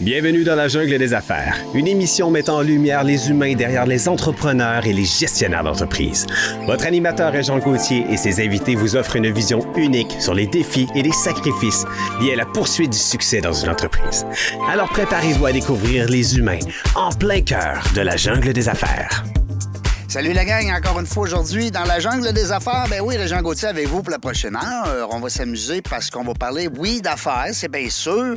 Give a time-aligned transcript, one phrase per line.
[0.00, 4.08] Bienvenue dans la jungle des affaires, une émission mettant en lumière les humains derrière les
[4.08, 6.26] entrepreneurs et les gestionnaires d'entreprise.
[6.66, 10.46] Votre animateur est Jean Gauthier et ses invités vous offrent une vision unique sur les
[10.46, 11.86] défis et les sacrifices
[12.20, 14.26] liés à la poursuite du succès dans une entreprise.
[14.68, 16.60] Alors préparez-vous à découvrir les humains
[16.94, 19.24] en plein cœur de la jungle des affaires.
[20.08, 22.86] Salut la gang, encore une fois aujourd'hui dans la jungle des affaires.
[22.88, 25.08] Ben oui, Régent Gauthier avec vous pour la prochaine heure.
[25.10, 28.34] On va s'amuser parce qu'on va parler, oui, d'affaires, c'est bien sûr,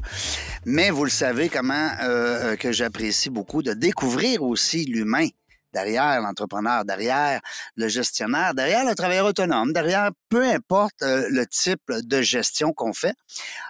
[0.66, 5.28] mais vous le savez comment euh, que j'apprécie beaucoup de découvrir aussi l'humain
[5.72, 7.42] derrière l'entrepreneur, derrière
[7.76, 12.94] le gestionnaire, derrière le travailleur autonome, derrière peu importe euh, le type de gestion qu'on
[12.94, 13.14] fait.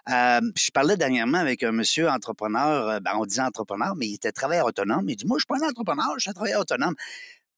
[0.10, 4.32] Euh, je parlais dernièrement avec un monsieur entrepreneur, ben on dit entrepreneur, mais il était
[4.32, 5.10] travailleur autonome.
[5.10, 6.96] Il dit, moi, je suis pas un entrepreneur, je suis un travailleur autonome.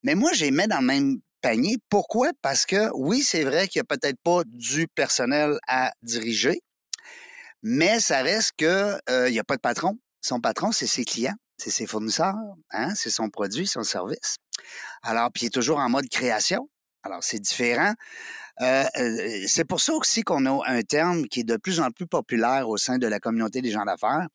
[0.04, 1.77] Mais moi, j'ai mis dans le même panier.
[1.90, 2.32] Pourquoi?
[2.41, 6.62] Parce que oui, c'est vrai qu'il n'y a peut-être pas du personnel à diriger,
[7.61, 9.97] mais ça reste qu'il euh, n'y a pas de patron.
[10.21, 12.35] Son patron, c'est ses clients, c'est ses fournisseurs,
[12.71, 12.93] hein?
[12.95, 14.37] c'est son produit, son service.
[15.04, 16.70] Alors, puis il est toujours en mode création.
[17.04, 17.93] Alors, c'est différent.
[18.62, 21.89] Euh, euh, c'est pour ça aussi qu'on a un terme qui est de plus en
[21.89, 24.27] plus populaire au sein de la communauté des gens d'affaires,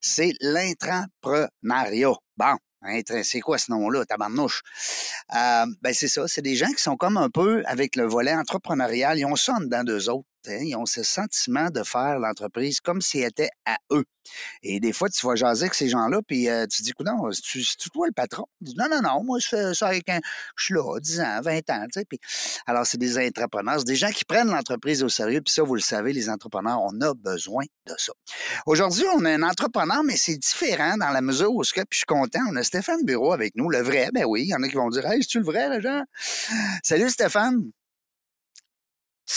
[0.00, 2.14] c'est l'intrapreneuriat.
[2.38, 4.62] Bon, Hein, c'est quoi ce nom-là, tabarnouche?
[5.34, 8.34] Euh, ben c'est ça, c'est des gens qui sont comme un peu avec le volet
[8.34, 10.28] entrepreneurial, ils ont ça en dedans d'eux autres.
[10.46, 14.04] Ils ont ce sentiment de faire l'entreprise comme si elle était à eux.
[14.62, 17.64] Et des fois, tu vas jaser avec ces gens-là, puis euh, tu dis, non, tu
[17.64, 18.44] tu toi le patron?
[18.76, 20.20] Non, non, non, moi, je fais ça avec un.
[20.56, 22.04] Je suis là, 10 ans, 20 ans, tu sais.
[22.04, 22.18] Puis,
[22.66, 25.74] alors, c'est des entrepreneurs, c'est des gens qui prennent l'entreprise au sérieux, puis ça, vous
[25.74, 28.12] le savez, les entrepreneurs, on a besoin de ça.
[28.66, 32.06] Aujourd'hui, on a un entrepreneur, mais c'est différent dans la mesure où, puis je suis
[32.06, 34.68] content, on a Stéphane Bureau avec nous, le vrai, ben oui, il y en a
[34.68, 36.02] qui vont dire, hey, c'est-tu le vrai, les gens?
[36.82, 37.70] Salut Stéphane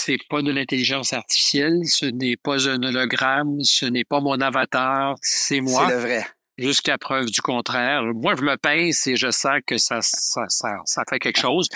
[0.04, 5.16] c'est pas de l'intelligence artificielle, ce n'est pas un hologramme, ce n'est pas mon avatar,
[5.20, 5.86] c'est moi.
[5.88, 6.26] C'est le vrai.
[6.58, 8.02] Jusqu'à preuve du contraire.
[8.14, 11.68] Moi, je me pince et je sens que ça, ça, ça, ça fait quelque chose.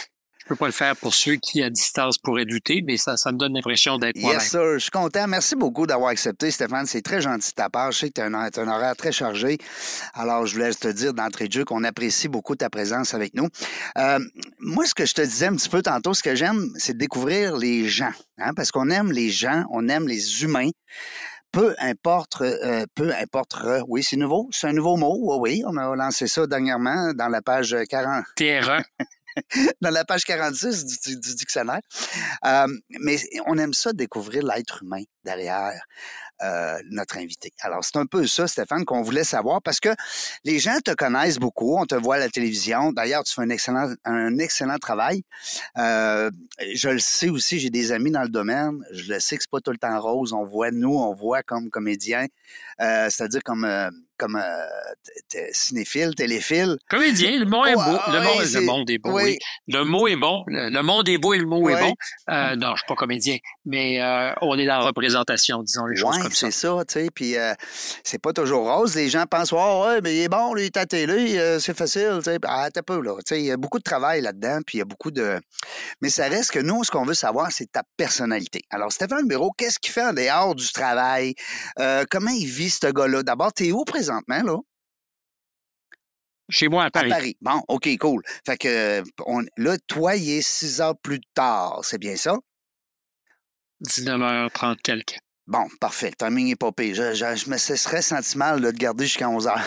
[0.45, 3.33] Je peux pas le faire pour ceux qui, à distance, pourraient douter, mais ça, ça
[3.33, 4.41] me donne l'impression d'être moi-même.
[4.41, 4.75] Yes, sir.
[4.75, 5.27] Je suis content.
[5.27, 6.85] Merci beaucoup d'avoir accepté, Stéphane.
[6.85, 7.93] C'est très gentil de ta part.
[7.93, 9.57] Je sais que tu as, un horaire très chargé.
[10.13, 13.49] Alors, je voulais te dire d'entrée de jeu qu'on apprécie beaucoup ta présence avec nous.
[13.97, 14.19] Euh,
[14.59, 16.99] moi, ce que je te disais un petit peu tantôt, ce que j'aime, c'est de
[16.99, 18.13] découvrir les gens.
[18.37, 20.71] Hein, parce qu'on aime les gens, on aime les humains
[21.53, 23.57] peu importe, euh, peu importe,
[23.87, 27.29] oui, c'est nouveau, c'est un nouveau mot, oui, oui, on a lancé ça dernièrement dans
[27.29, 28.25] la page 40.
[28.35, 28.83] Terrain.
[29.81, 31.81] dans la page 46 du, dictionnaire.
[32.45, 32.67] Euh,
[33.01, 35.73] mais on aime ça découvrir l'être humain derrière
[36.43, 37.53] euh, notre invité.
[37.61, 39.91] Alors, c'est un peu ça, Stéphane, qu'on voulait savoir parce que
[40.43, 42.93] les gens te connaissent beaucoup, on te voit à la télévision.
[42.93, 45.23] D'ailleurs, tu fais un excellent, un excellent travail.
[45.79, 46.31] Euh,
[46.75, 48.85] je le sais aussi, j'ai des amis dans le domaine.
[48.91, 50.33] Je le sais que c'est pas tout le temps rose.
[50.33, 52.27] On voit, nous, on voit comme comédien,
[52.81, 53.65] euh, c'est-à-dire comme
[54.17, 56.77] comme euh, cinéphile, téléphile.
[56.89, 57.81] Comédien, le mot est beau.
[57.81, 59.39] le, monde est beau, oui.
[59.67, 60.45] Le mot est bon.
[60.47, 61.95] Le, monde est beau et le mot est bon.
[62.31, 65.97] Euh, non, je suis pas comédien, mais euh, on est dans la représentation, disons les
[65.97, 66.47] choses comme ça.
[66.47, 67.09] c'est ça, tu sais.
[67.15, 67.35] Puis
[68.03, 68.95] c'est pas toujours rose.
[68.95, 71.77] Les gens pensent, oh, ouais, mais il est bon, lui, il est à télé, c'est
[71.77, 72.39] facile, tu sais.
[72.45, 73.17] Ah, t'as peu, là.
[73.19, 75.41] Tu sais, il y a beaucoup de travail là-dedans, puis il y a beaucoup de.
[76.01, 78.63] Mais ça reste que nous, ce qu'on veut savoir, c'est ta personnalité.
[78.71, 81.35] Alors, Stéphane Bureau, qu'est-ce qu'il fait en dehors du travail?
[82.11, 83.23] comment il vit, ce gars-là?
[83.23, 84.59] D'abord, t'es où présentement, là?
[86.51, 87.13] Chez moi, à Paris.
[87.13, 87.37] À Paris.
[87.41, 88.23] Bon, OK, cool.
[88.47, 92.37] Fait que on, là, toi, il est 6 heures plus tard, c'est bien ça?
[93.85, 95.19] 19h30 quelques.
[95.47, 96.11] Bon, parfait.
[96.11, 96.95] Le timing est pas pire.
[96.95, 99.63] Je, je, me cesserais senti mal de garder jusqu'à 11 heures.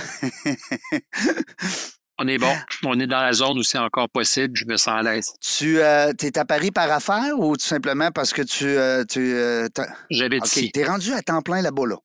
[2.17, 2.53] on est bon.
[2.83, 4.55] On est dans la zone où c'est encore possible.
[4.55, 5.33] Je me sens à l'aise.
[5.39, 8.65] Tu euh, es à Paris par affaire ou tout simplement parce que tu.
[8.65, 9.67] Euh, tu euh,
[10.09, 10.71] J'habite ici.
[10.71, 11.97] Tu es rendu à temps plein là-bas, là?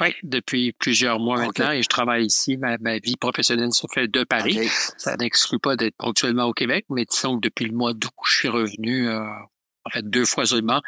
[0.00, 2.56] Oui, depuis plusieurs mois maintenant et je travaille ici.
[2.56, 4.68] Ma, vie professionnelle se fait de Paris.
[4.96, 8.36] Ça n'exclut pas d'être ponctuellement au Québec, mais disons que depuis le mois d'août, je
[8.36, 9.20] suis revenu euh,
[9.84, 10.80] en fait deux fois seulement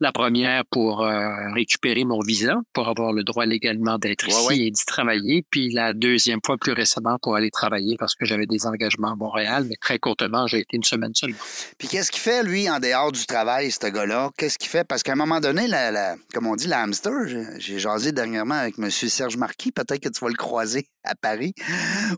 [0.00, 4.70] la première pour euh, récupérer mon visa, pour avoir le droit légalement d'être ici et
[4.70, 5.44] d'y travailler.
[5.50, 9.16] Puis la deuxième fois, plus récemment, pour aller travailler parce que j'avais des engagements à
[9.16, 9.66] Montréal.
[9.68, 11.34] Mais très courtement, j'ai été une semaine seule.
[11.78, 14.30] Puis qu'est-ce qu'il fait, lui, en dehors du travail, ce gars-là?
[14.36, 14.84] Qu'est-ce qu'il fait?
[14.84, 17.12] Parce qu'à un moment donné, la, comme on dit, la hamster,
[17.58, 18.90] j'ai jasé dernièrement avec M.
[18.90, 19.72] Serge Marquis.
[19.72, 21.54] Peut-être que tu vas le croiser à Paris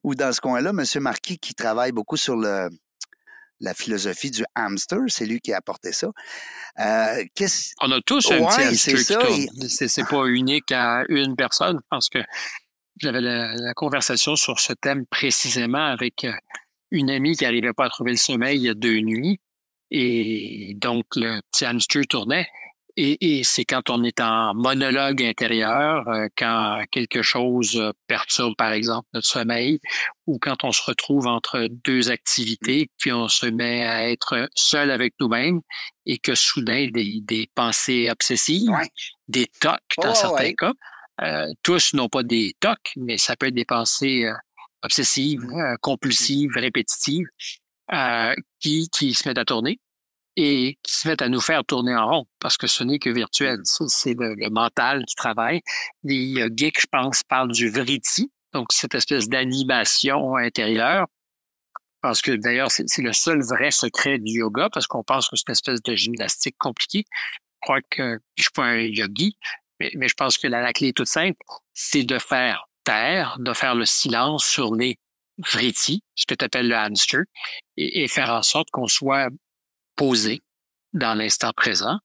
[0.05, 0.71] ou dans ce coin-là.
[0.71, 1.03] M.
[1.03, 2.69] Marquis qui travaille beaucoup sur le,
[3.61, 6.09] la philosophie du hamster, c'est lui qui a apporté ça.
[6.79, 7.25] Euh,
[7.81, 11.77] On a tous un petit hamster qui C'est pas unique à une personne.
[11.77, 12.19] Je pense que
[12.99, 16.33] j'avais la, conversation sur ce thème précisément avec euh,
[16.91, 19.41] une amie qui n'arrivait pas à trouver le sommeil il y a deux nuits.
[19.91, 22.49] Et donc, le petit hamster tournait.
[23.03, 29.09] Et, c'est quand on est en monologue intérieur, euh, quand quelque chose perturbe, par exemple,
[29.15, 29.81] notre sommeil,
[30.27, 34.91] ou quand on se retrouve entre deux activités, puis on se met à être seul
[34.91, 35.63] avec nous-mêmes
[36.05, 38.71] et que soudain, des, des pensées obsessives,
[39.29, 40.73] des tocs dans certains cas,
[41.23, 44.35] euh, tous n'ont pas des tocs, mais ça peut être des pensées euh,
[44.83, 45.77] obsessives, mmh.
[45.81, 47.29] compulsives, répétitives,
[48.61, 49.81] qui, qui se mettent à tourner
[50.43, 53.11] et qui se mettent à nous faire tourner en rond parce que ce n'est que
[53.11, 53.61] virtuel.
[53.65, 55.61] C'est le, mental qui travaille.
[56.03, 61.07] Les geeks, je pense, parlent du vriti, donc cette espèce d'animation intérieure.
[62.01, 65.49] Parce que d'ailleurs, c'est le seul vrai secret du yoga parce qu'on pense que c'est
[65.49, 67.05] une espèce de gymnastique compliquée.
[67.13, 69.37] Je crois que je suis pas un yogi,
[69.79, 71.37] mais, je pense que la, clé est toute simple,
[71.75, 74.99] c'est de faire taire, de faire le silence sur les
[75.37, 77.25] vritis, ce que tu appelles le hamster,
[77.77, 79.29] et faire en sorte qu'on soit
[79.97, 80.43] posé
[80.93, 81.99] dans l'instant présent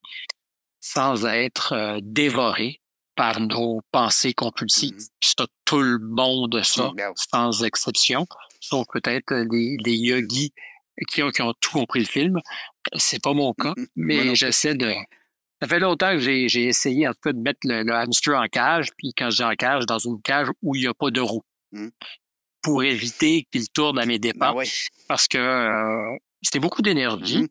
[0.79, 2.79] sans être euh, dévoré
[3.15, 4.93] par nos pensées compulsives.
[4.95, 5.47] Mm-hmm.
[5.65, 6.91] tout le monde ça,
[7.31, 8.27] sans exception,
[8.59, 10.53] sauf peut-être les, les yogis
[11.09, 12.39] qui ont, qui ont tout compris le film.
[12.97, 13.87] C'est pas mon cas, mm-hmm.
[13.95, 14.93] mais j'essaie de...
[15.61, 18.89] Ça fait longtemps que j'ai essayé en tout cas de mettre le, hamster en cage,
[18.97, 21.21] puis quand je dis en cage, dans une cage où il n'y a pas de
[21.21, 21.87] roue, mm.
[22.61, 24.55] pour éviter qu'il tourne à mes ben dépens.
[25.07, 27.43] Parce que euh, c'était beaucoup d'énergie.
[27.43, 27.49] Mm-hmm.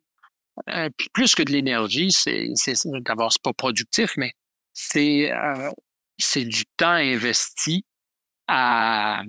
[0.71, 2.53] Euh, plus que de l'énergie, c'est
[3.01, 4.33] d'abord c'est pas productif, mais
[4.73, 5.71] c'est euh,
[6.19, 7.85] c'est du temps investi
[8.47, 9.23] à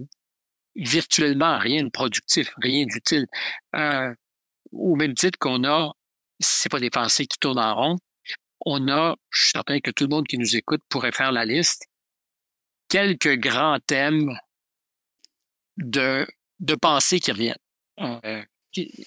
[0.76, 3.26] virtuellement rien de productif, rien d'utile.
[3.76, 4.14] Euh,
[4.72, 5.94] au même titre qu'on a,
[6.40, 7.98] c'est pas des pensées qui tournent en rond,
[8.66, 11.46] on a, je suis certain que tout le monde qui nous écoute pourrait faire la
[11.46, 11.88] liste,
[12.90, 14.38] quelques grands thèmes
[15.78, 16.28] de,
[16.60, 17.56] de pensées qui reviennent.
[18.00, 18.44] Euh,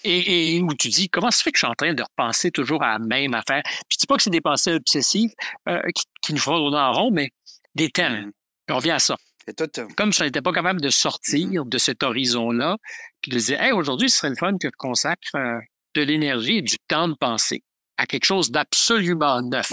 [0.04, 2.82] et, où tu dis, comment ça fait que je suis en train de repenser toujours
[2.82, 3.62] à la même affaire?
[3.88, 5.32] Je dis pas que c'est des pensées obsessives
[5.68, 5.80] euh,
[6.22, 7.30] qui, nous font tourner en rond, mais
[7.74, 8.26] des thèmes.
[8.26, 8.32] Mmh.
[8.70, 9.16] on revient à ça.
[9.56, 11.68] Tout, euh, Comme je n'étais pas capable de sortir mmh.
[11.68, 12.76] de cet horizon-là,
[13.22, 15.58] puis de dire, hey, aujourd'hui, ce serait le fun que je consacre euh,
[15.94, 17.62] de l'énergie et du temps de penser
[17.96, 19.72] à quelque chose d'absolument neuf.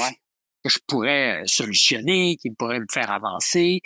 [0.64, 3.82] que je pourrais solutionner, qui pourrait me faire avancer.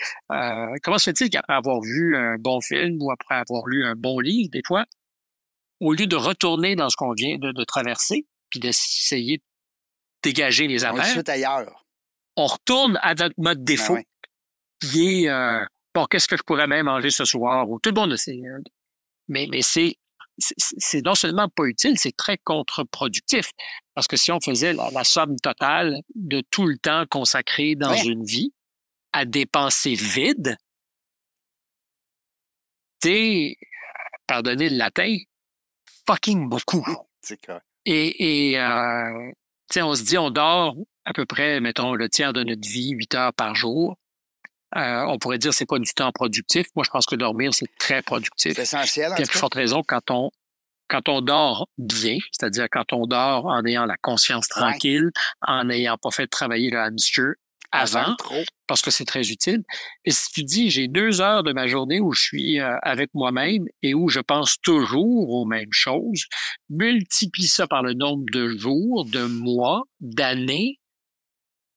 [0.82, 4.20] comment se fait-il qu'après avoir vu un bon film ou après avoir lu un bon
[4.20, 4.86] livre, des fois,
[5.80, 9.44] au lieu de retourner dans ce qu'on vient de, traverser, puis d'essayer de
[10.24, 11.86] dégager les affaires, on, ailleurs.
[12.36, 13.98] on retourne à notre mode ben défaut,
[14.81, 17.96] qui est euh, bon, qu'est-ce que je pourrais même manger ce soir, ou tout le
[18.00, 18.40] monde le sait.
[18.46, 18.62] Hein.
[19.28, 19.96] Mais, mais c'est
[20.42, 23.52] c'est non seulement pas utile, c'est très contre-productif.
[23.94, 28.24] Parce que si on faisait la, somme totale de tout le temps consacré dans une
[28.24, 28.54] vie
[29.12, 30.58] à dépenser vide,
[33.02, 33.58] c'est,
[34.28, 35.18] pardonnez le latin,
[36.10, 36.86] fucking beaucoup.
[37.22, 37.40] C'est
[37.86, 39.32] Et, et euh,
[39.78, 40.76] on se dit, on dort
[41.06, 43.96] à peu près, mettons, le tiers de notre vie, 8 heures par jour.
[44.76, 46.68] Euh, on pourrait dire c'est pas du temps productif.
[46.76, 48.54] Moi, je pense que dormir, c'est très productif.
[48.54, 49.12] C'est essentiel.
[49.18, 50.30] Il y a plus forte raison quand on
[50.88, 55.12] quand on dort bien, c'est-à-dire quand on dort en ayant la conscience tranquille,
[55.42, 57.34] en n'ayant pas fait travailler le hamster,
[57.71, 58.16] avant,
[58.68, 59.63] parce que c'est très utile.
[60.06, 63.10] Et si tu dis, j'ai deux heures de ma journée où je suis euh, avec
[63.13, 66.25] moi-même et où je pense toujours aux mêmes choses,
[66.69, 70.80] multiplie ça par le nombre de jours, de mois, d'années,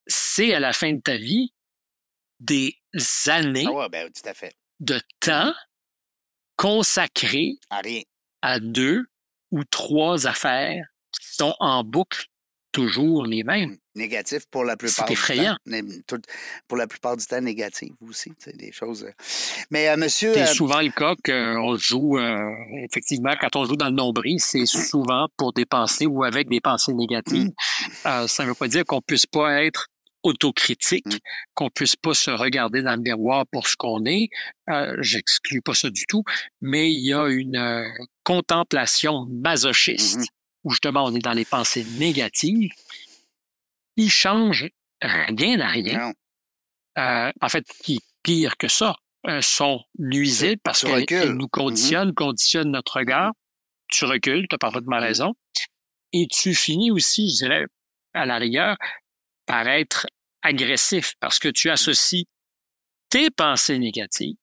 [0.07, 1.53] c'est à la fin de ta vie
[2.39, 2.75] des
[3.27, 4.09] années ah ben,
[4.79, 5.53] de temps
[6.57, 7.55] consacré
[8.41, 9.05] à deux
[9.51, 12.25] ou trois affaires qui sont en boucle
[12.71, 13.77] toujours les mêmes.
[13.95, 15.55] Négatif pour la plupart du effrayant.
[16.07, 16.17] temps.
[16.67, 18.31] pour la plupart du temps, négatif aussi.
[18.39, 19.03] C'est des choses.
[19.03, 19.11] Euh.
[19.69, 20.33] Mais euh, monsieur.
[20.33, 22.17] C'est euh, souvent le cas qu'on joue,
[22.83, 26.59] effectivement, quand on joue dans le nombril, c'est souvent pour des pensées ou avec des
[26.59, 27.51] pensées négatives.
[28.03, 28.27] Mm.
[28.27, 29.87] ça ne veut pas dire qu'on puisse pas être
[30.23, 31.17] autocritique, mm.
[31.53, 34.29] qu'on puisse pas se regarder dans le miroir pour ce qu'on est.
[35.01, 36.23] J'exclus pas ça du tout,
[36.61, 40.27] mais il y a une contemplation masochiste mm-hmm
[40.63, 42.71] où justement on est dans les pensées négatives,
[43.95, 44.69] ils changent
[45.01, 46.13] rien à rien.
[46.97, 48.95] Euh, en fait, qui pire que ça,
[49.27, 51.49] euh, sont nuisibles parce qu'elles nous mm-hmm.
[51.49, 53.31] conditionnent, conditionnent notre regard.
[53.87, 55.01] Tu recules, tu as parfaitement mm-hmm.
[55.01, 55.33] raison.
[56.11, 57.65] Et tu finis aussi, je dirais,
[58.13, 58.77] à la rigueur,
[59.45, 60.07] par être
[60.41, 62.27] agressif parce que tu associes
[63.09, 64.35] tes pensées négatives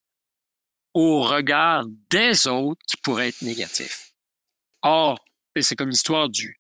[0.95, 4.13] au regard des autres qui pourraient être négatifs.
[4.83, 5.19] Or,
[5.61, 6.59] c'est comme l'histoire du,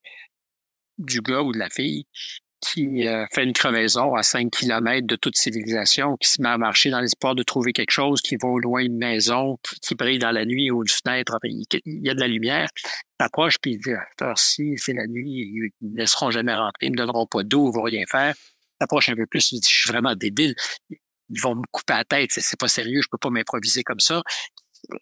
[0.98, 2.06] du gars ou de la fille
[2.60, 6.58] qui euh, fait une crevaison à 5 km de toute civilisation, qui se met à
[6.58, 10.18] marcher dans l'espoir de trouver quelque chose, qui va au loin d'une maison, qui, brille
[10.18, 12.68] dans la nuit ou une fenêtre, il, y a de la lumière,
[13.20, 13.26] il
[13.60, 16.96] puis il dit, ah, si c'est la nuit, ils ne laisseront jamais rentrer, ils ne
[16.96, 18.34] donneront pas d'eau, ils vont rien faire.
[18.78, 20.54] t'approches un peu plus, tu dis, je suis vraiment débile.
[20.90, 24.22] Ils vont me couper la tête, c'est pas sérieux, je peux pas m'improviser comme ça.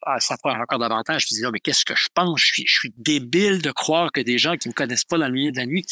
[0.02, 1.26] Ah, ça prend encore davantage.
[1.28, 2.40] Je me dis, non, mais qu'est-ce que je pense?
[2.40, 5.26] Je suis, je suis débile de croire que des gens qui me connaissent pas dans
[5.26, 5.84] le milieu de la nuit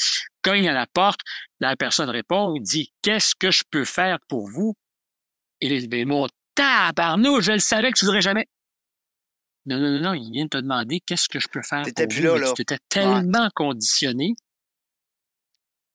[0.43, 1.21] cognent à la porte,
[1.61, 4.77] la personne répond, dit, qu'est-ce que je peux faire pour vous?
[5.61, 8.47] Et les, ben, mon tabarnouche, je le savais que tu voudrais jamais.
[9.67, 12.09] Non, non, non, non, il vient de te demander qu'est-ce que je peux faire pour
[12.09, 12.35] plus vous?
[12.35, 12.53] là, là.
[12.55, 14.35] Tu étais tellement conditionné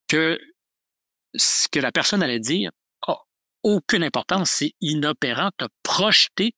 [0.07, 0.37] que
[1.35, 2.71] ce que la personne allait dire
[3.07, 3.15] a
[3.63, 4.51] aucune importance.
[4.51, 5.51] C'est inopérant.
[5.57, 6.53] Tu as projeté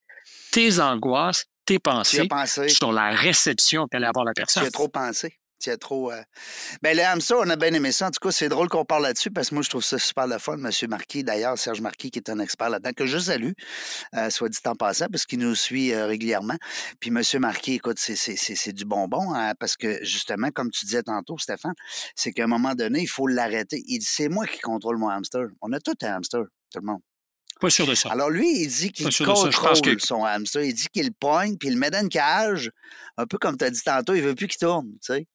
[0.54, 2.68] tes angoisses, tes pensées pensé?
[2.68, 4.64] sur la réception qu'allait avoir la Tu personne.
[4.64, 5.34] as trop pensé?
[5.60, 6.12] Tu as trop.
[6.12, 6.20] Euh...
[6.82, 8.08] Ben, le hamster, on a bien aimé ça.
[8.08, 10.26] En tout cas, c'est drôle qu'on parle là-dessus parce que moi, je trouve ça super
[10.26, 10.56] le fun.
[10.58, 13.52] Monsieur Marquis, d'ailleurs, Serge Marquis, qui est un expert là-dedans, que je salue,
[14.14, 16.56] euh, soit dit en passant, parce qu'il nous suit euh, régulièrement.
[17.00, 21.38] Puis, Monsieur Marquis, écoute, c'est du bonbon, hein, parce que justement, comme tu disais tantôt,
[21.38, 21.74] Stéphane,
[22.14, 23.82] c'est qu'à un moment donné, il faut l'arrêter.
[23.86, 25.46] Il dit c'est moi qui contrôle mon hamster.
[25.62, 26.42] On a tout un hamster,
[26.72, 27.00] tout le monde.
[27.64, 28.10] Pas sûr de ça.
[28.10, 29.10] Alors lui, il dit qu'il.
[29.10, 30.62] Je pense contrôle que- son hamster.
[30.62, 32.70] Il dit qu'il le pogne, puis il le met dans une cage,
[33.16, 35.26] un peu comme tu as dit tantôt, il veut plus qu'il tourne, tu sais.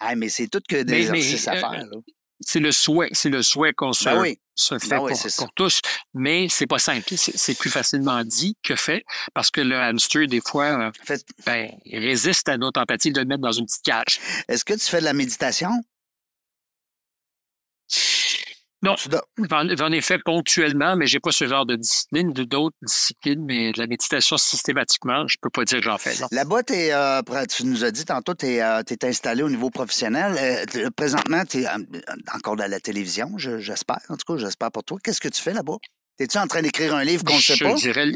[0.00, 1.96] Ah, mais c'est tout que des exercices à euh, faire, là.
[2.40, 4.38] C'est le souhait, c'est le souhait qu'on se, Ben oui.
[4.54, 5.80] se fait Ben oui, pour, tous,
[6.12, 7.14] mais c'est pas simple.
[7.16, 11.70] C'est plus facilement dit que fait, parce que le hamster, des fois, euh, Fait- ben,
[11.86, 14.20] il résiste à notre empathie de le mettre dans une petite cage.
[14.48, 15.70] Est-ce que tu fais de la méditation?
[18.86, 18.96] Non.
[19.76, 23.78] J'en ai fait ponctuellement, mais j'ai pas ce genre de discipline, d'autres disciplines, mais de
[23.78, 26.14] la méditation systématiquement, je peux pas dire que j'en fais.
[26.30, 28.60] Là-bas, euh, tu nous as dit tantôt, tu es,
[29.02, 30.36] installé au niveau professionnel.
[30.38, 31.66] Euh, présentement, tu es
[32.34, 33.98] encore dans la télévision, je- j'espère.
[34.08, 34.98] En tout cas, j'espère pour toi.
[35.02, 35.76] Qu'est-ce que tu fais là-bas?
[36.18, 37.74] Es-tu en train d'écrire un livre qu'on ne sait je pas?
[37.74, 38.06] dirais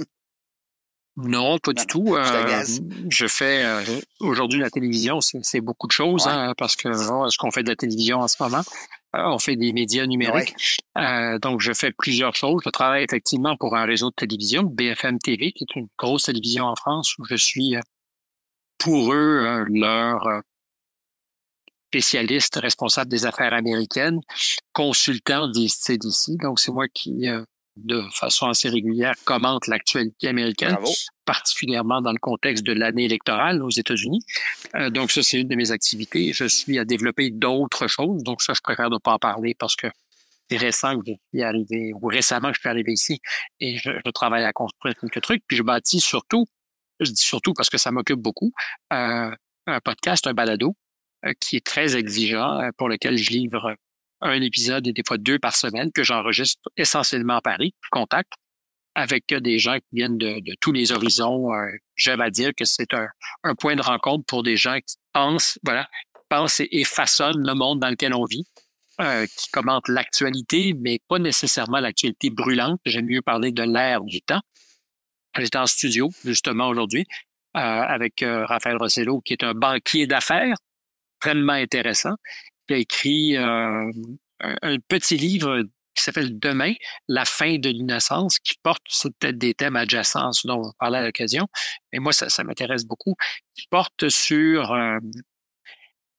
[1.17, 2.15] non, pas du tout.
[2.17, 2.65] Euh,
[3.11, 3.83] je fais euh,
[4.21, 6.33] aujourd'hui la télévision, c'est beaucoup de choses, Ouais.
[6.33, 8.63] hein, parce que bon, ce qu'on fait de la télévision en ce moment,
[9.17, 10.55] euh, on fait des médias numériques.
[10.97, 12.63] Euh, donc, je fais plusieurs choses.
[12.65, 16.65] Je travaille effectivement pour un réseau de télévision, BFM TV, qui est une grosse télévision
[16.67, 17.75] en France, où je suis
[18.79, 20.43] pour eux leur
[21.89, 24.21] spécialiste responsable des affaires américaines,
[24.73, 26.37] consultant des CDC.
[26.41, 27.43] Donc, c'est moi qui, euh,
[27.77, 30.93] de façon assez régulière, commente l'actualité américaine Bravo.
[31.25, 34.21] particulièrement dans le contexte de l'année électorale aux États-Unis.
[34.75, 36.33] Euh, donc ça, c'est une de mes activités.
[36.33, 38.23] Je suis à développer d'autres choses.
[38.23, 39.87] Donc ça, je préfère ne pas en parler parce que
[40.51, 43.21] c'est récent que je suis arrivé, ou récemment que je suis arrivé ici,
[43.61, 45.43] et je, je travaille à construire quelques trucs.
[45.47, 46.47] Puis je bâtis surtout,
[46.99, 48.53] je dis surtout parce que ça m'occupe beaucoup,
[48.93, 49.31] euh,
[49.67, 50.75] un podcast, un balado,
[51.25, 53.77] euh, qui est très exigeant, pour lequel je livre
[54.21, 57.75] un épisode et des fois deux par semaine, que j'enregistre essentiellement à Paris.
[57.83, 58.33] Je contacte
[58.95, 61.53] avec des gens qui viennent de, tous les horizons.
[61.53, 63.09] Euh, J'aime à dire que c'est un,
[63.45, 65.89] un point de rencontre pour des gens qui pensent, voilà,
[66.29, 68.45] pensent et, façonnent le monde dans lequel on vit,
[69.01, 72.81] euh, qui commentent l'actualité, mais pas nécessairement l'actualité brûlante.
[72.85, 74.41] J'aime mieux parler de l'ère du temps.
[75.39, 77.07] J'étais en studio, justement, aujourd'hui,
[77.57, 80.57] euh, avec Raphaël Rossello, qui est un banquier d'affaires,
[81.19, 82.17] extrêmement intéressant,
[82.73, 83.91] a écrit euh,
[84.41, 85.63] un, petit livre
[85.95, 86.75] qui s'appelle Demain,
[87.09, 90.73] la fin de l'innocence, qui porte, c'est peut-être des thèmes adjacents à ce dont on
[90.79, 91.49] parlait à l'occasion,
[91.93, 93.17] mais moi, ça, ça m'intéresse beaucoup,
[93.55, 94.99] qui porte sur, euh,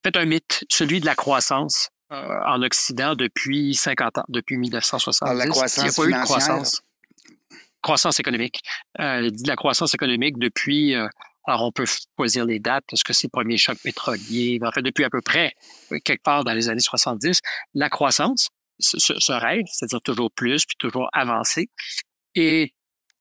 [0.01, 5.31] peut-être un mythe, celui de la croissance euh, en Occident depuis 50 ans, depuis 1970.
[5.31, 6.81] Ah, la Il n'y a croissance pas eu de croissance.
[7.81, 8.61] Croissance économique.
[8.99, 11.07] Euh, il dit de la croissance économique depuis, euh,
[11.45, 11.85] alors on peut
[12.17, 15.21] choisir les dates, parce que c'est le premier choc pétrolier, en fait, depuis à peu
[15.21, 15.53] près
[16.03, 17.39] quelque part dans les années 70,
[17.73, 21.69] la croissance, ce, rêve, c'est-à-dire toujours plus, puis toujours avancer,
[22.35, 22.73] est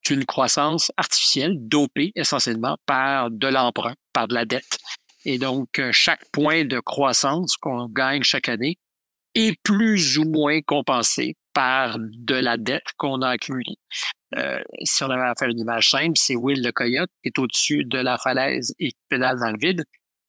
[0.09, 4.79] une croissance artificielle, dopée essentiellement par de l'emprunt, par de la dette.
[5.25, 8.79] Et donc, euh, chaque point de croissance qu'on gagne chaque année
[9.35, 13.77] est plus ou moins compensé par de la dette qu'on a accumulée.
[14.37, 17.39] Euh, si on avait à faire une image simple, c'est Will le coyote qui est
[17.39, 19.85] au-dessus de la falaise et qui pédale dans le vide,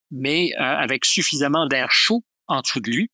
[0.10, 3.12] mais euh, avec suffisamment d'air chaud en dessous de lui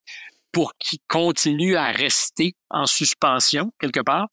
[0.50, 4.28] pour qu'il continue à rester en suspension quelque part.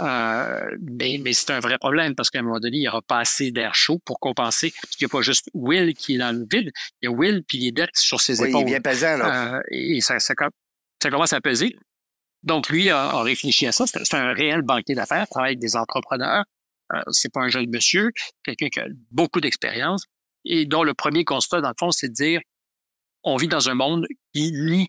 [0.00, 3.02] Euh, mais mais c'est un vrai problème parce qu'à un moment donné, il n'y aura
[3.02, 4.72] pas assez d'air chaud pour compenser.
[4.80, 6.70] Parce qu'il n'y a pas juste Will qui est dans le vide,
[7.02, 8.64] il y a Will puis les dettes sur ses Oui, il est épaules.
[8.66, 9.56] bien pesant, là.
[9.56, 10.50] Euh, et ça, ça, com-
[11.02, 11.76] ça commence à peser.
[12.42, 13.86] Donc, lui a, a réfléchi à ça.
[13.86, 16.44] C'est un réel banquier d'affaires, travaille avec des entrepreneurs.
[16.94, 20.04] Euh, c'est pas un jeune monsieur, quelqu'un qui a beaucoup d'expérience
[20.44, 22.40] et dont le premier constat, dans le fond, c'est de dire
[23.22, 24.88] on vit dans un monde qui nie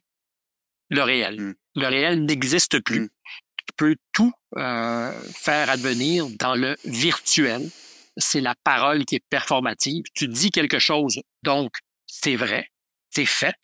[0.90, 1.42] le réel.
[1.42, 1.56] Mm.
[1.76, 3.02] Le réel n'existe plus.
[3.02, 3.10] Mm.
[3.58, 7.70] Tu peux tout euh, faire advenir dans le virtuel.
[8.18, 10.04] C'est la parole qui est performative.
[10.14, 11.72] Tu dis quelque chose, donc
[12.06, 12.70] c'est vrai,
[13.10, 13.56] c'est fait,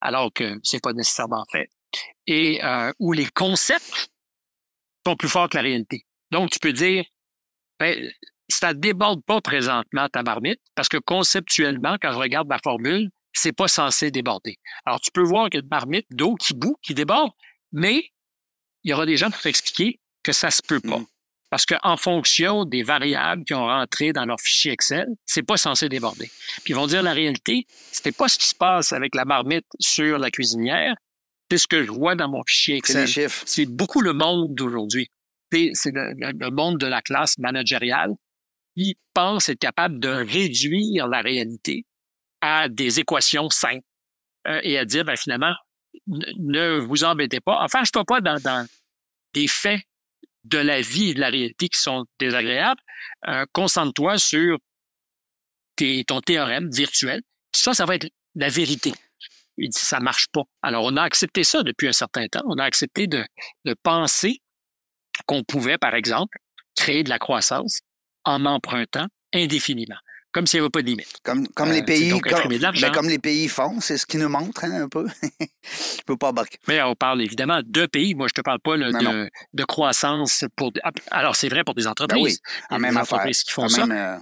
[0.00, 1.70] alors que c'est pas nécessairement fait.
[2.26, 4.10] Et euh, où les concepts
[5.06, 6.06] sont plus forts que la réalité.
[6.30, 7.04] Donc, tu peux dire,
[7.78, 8.10] ben,
[8.48, 13.52] ça déborde pas présentement ta marmite, parce que conceptuellement, quand je regarde ma formule, c'est
[13.52, 14.56] pas censé déborder.
[14.86, 17.30] Alors, tu peux voir qu'il y a une marmite d'eau qui bout, qui déborde,
[17.72, 18.10] mais
[18.84, 20.98] il y aura des gens pour t'expliquer que ça se peut pas.
[20.98, 21.06] Mm.
[21.50, 25.88] Parce qu'en fonction des variables qui ont rentré dans leur fichier Excel, c'est pas censé
[25.88, 26.28] déborder.
[26.64, 29.66] Puis ils vont dire la réalité, c'était pas ce qui se passe avec la marmite
[29.78, 30.96] sur la cuisinière,
[31.50, 33.08] c'est ce que je vois dans mon fichier Excel.
[33.46, 35.10] C'est beaucoup le monde d'aujourd'hui.
[35.52, 38.10] C'est le, monde de la classe managériale
[38.76, 41.84] qui pense être capable de réduire la réalité
[42.40, 43.86] à des équations simples
[44.48, 45.54] euh, et à dire, ben, finalement,
[46.08, 47.62] ne, vous embêtez pas.
[47.62, 48.66] Enfin, je ne pas dans, dans
[49.32, 49.80] des faits
[50.44, 52.80] de la vie et de la réalité qui sont désagréables,
[53.28, 54.58] euh, concentre-toi sur
[56.06, 57.22] ton théorème virtuel.
[57.52, 58.92] Ça, ça va être la vérité.
[59.56, 60.42] Il dit, ça marche pas.
[60.62, 62.42] Alors, on a accepté ça depuis un certain temps.
[62.46, 63.24] On a accepté de,
[63.64, 64.40] de penser
[65.26, 66.38] qu'on pouvait, par exemple,
[66.76, 67.80] créer de la croissance
[68.24, 69.98] en empruntant indéfiniment
[70.34, 71.16] comme s'il n'y avait pas de limite.
[71.22, 74.64] Comme, comme les pays, comme, ben, comme, les pays font, c'est ce qui nous montre
[74.64, 75.06] hein, un peu.
[75.62, 76.58] je peux pas embarquer.
[76.66, 78.16] Mais on parle évidemment de pays.
[78.16, 80.72] Moi, je te parle pas de, de, croissance pour.
[81.12, 82.40] Alors, c'est vrai pour des ben entreprises.
[82.72, 83.84] oui, même entreprises qui font ça.
[83.84, 84.18] Euh,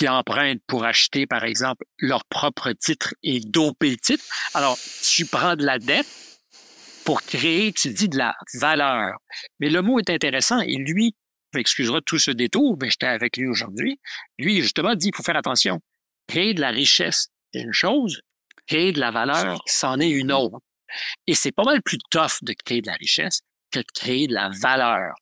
[0.00, 4.24] qui empruntent pour acheter, par exemple, leur propre titre et doper le titre.
[4.54, 6.06] Alors, tu prends de la dette
[7.04, 9.18] pour créer, tu dis, de la valeur.
[9.58, 11.14] Mais le mot est intéressant et lui,
[11.54, 14.00] excusera tout ce détour, mais j'étais avec lui aujourd'hui.
[14.38, 15.80] Lui, justement, dit faut faire attention.
[16.28, 18.22] Créer de la richesse, c'est une chose.
[18.66, 20.60] Créer de la valeur, c'en est une autre.
[21.26, 24.32] Et c'est pas mal plus tough de créer de la richesse que de créer de
[24.32, 25.12] la valeur.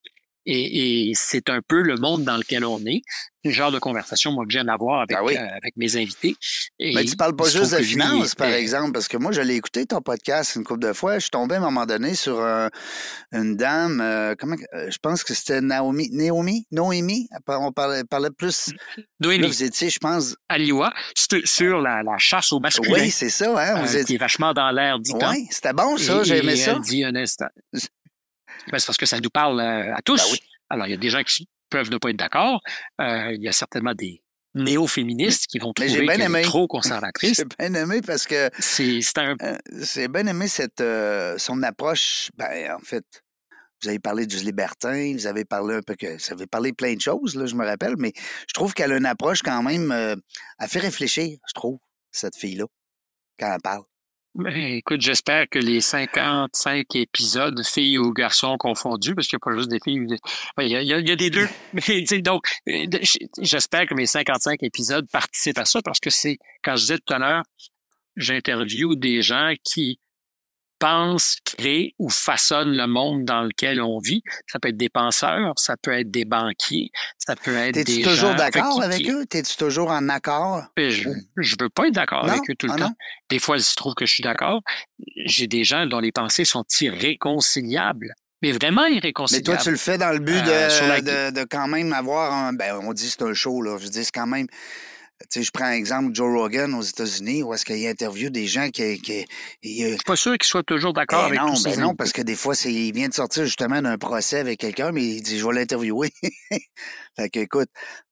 [0.50, 3.02] Et, c'est un peu le monde dans lequel on est.
[3.44, 6.34] Le genre de conversation, moi, que j'aime avoir avec, ben euh, avec mes invités.
[6.78, 9.54] Et Mais tu parles pas juste de finances, par exemple, parce que moi, je l'ai
[9.54, 11.14] écouté, ton podcast, une couple de fois.
[11.14, 12.40] Je suis tombé à un moment donné sur
[13.32, 17.28] une dame, euh, comment, euh, je pense que c'était Naomi, Naomi, Noémie.
[17.46, 18.70] On parlait, parlait plus.
[19.20, 19.46] Noémie.
[19.46, 20.34] vous étiez, je pense.
[20.48, 20.92] À Liwa,
[21.44, 23.02] sur la, la, chasse au masculin.
[23.02, 23.84] Oui, c'est ça, hein.
[23.84, 26.78] Vous Qui est vachement dans l'air, dit Oui, c'était bon, ça, j'aimais ça.
[26.78, 27.48] dit un instant.
[28.70, 30.32] Ben, c'est parce que ça nous parle euh, à tous.
[30.32, 30.38] Ben
[30.70, 32.60] Alors, il y a des gens qui peuvent ne pas être d'accord.
[33.00, 34.22] Euh, il y a certainement des
[34.54, 37.36] néo-féministes qui vont trouver qu'elle est trop conservatrice.
[37.36, 38.50] J'ai bien aimé parce que...
[38.58, 39.36] C'est un...
[39.42, 40.82] Euh, bien aimé cette,
[41.38, 42.30] son approche.
[42.36, 43.04] Ben, en fait,
[43.82, 46.16] vous avez parlé du libertin, vous avez parlé un peu que...
[46.16, 48.12] Vous avez parlé plein de choses, là, je me rappelle, mais
[48.48, 49.92] je trouve qu'elle a une approche quand même...
[49.92, 51.78] elle fait réfléchir, je trouve,
[52.10, 52.64] cette fille-là,
[53.38, 53.84] quand elle parle.
[54.34, 59.50] Ben, écoute, j'espère que les 55 épisodes, filles ou garçons confondus, parce qu'il n'y a
[59.50, 60.06] pas juste des filles,
[60.60, 61.48] il y a, il y a des deux.
[61.72, 62.86] Mais donc, euh,
[63.40, 67.14] j'espère que mes 55 épisodes participent à ça, parce que c'est, quand je disais tout
[67.14, 67.42] à l'heure,
[68.16, 69.98] j'interviewe des gens qui
[70.78, 74.22] pense, crée ou façonne le monde dans lequel on vit.
[74.46, 78.02] Ça peut être des penseurs, ça peut être des banquiers, ça peut être des T'es-tu
[78.02, 79.26] toujours d'accord avec eux?
[79.26, 80.64] T'es-tu toujours en accord?
[80.76, 82.94] Je, je veux pas être d'accord avec eux tout le ah, temps.
[83.28, 84.62] Des fois, il se trouve que je suis d'accord.
[85.26, 88.14] J'ai des gens dont les pensées sont irréconciliables.
[88.42, 89.48] Mais vraiment irréconciliables.
[89.48, 92.52] Mais toi, tu le fais dans le but euh, de, de, quand même avoir un.
[92.52, 93.78] Ben, on dit c'est un show, là.
[93.80, 94.46] Je dis, c'est quand même
[95.34, 99.00] je prends un exemple Joe Rogan aux États-Unis, où est-ce qu'il interviewe des gens qui...
[99.00, 99.24] qui
[99.62, 102.22] il, suis pas sûr qu'il soit toujours d'accord ben avec non, ben non, parce que
[102.22, 105.46] des fois, il vient de sortir justement d'un procès avec quelqu'un, mais il dit, je
[105.46, 106.12] vais l'interviewer.
[107.16, 107.68] fait que, écoute...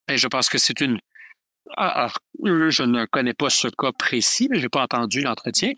[0.08, 0.98] Ben, je pense que c'est une
[1.76, 2.12] ah, ah,
[2.44, 5.72] je ne connais pas ce cas précis, mais je n'ai pas entendu l'entretien.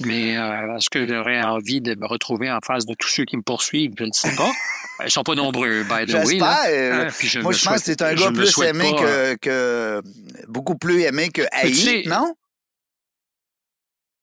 [0.00, 3.36] Mais euh, est-ce que j'aurais envie de me retrouver en face de tous ceux qui
[3.36, 3.92] me poursuivent?
[3.98, 4.50] Je ne sais pas.
[5.02, 6.40] Ils ne sont pas nombreux, by the way.
[6.40, 8.92] Euh, hein, moi, je pense que c'est un gars plus aimé
[9.40, 10.02] que,
[10.48, 12.34] beaucoup plus aimé que haï, non?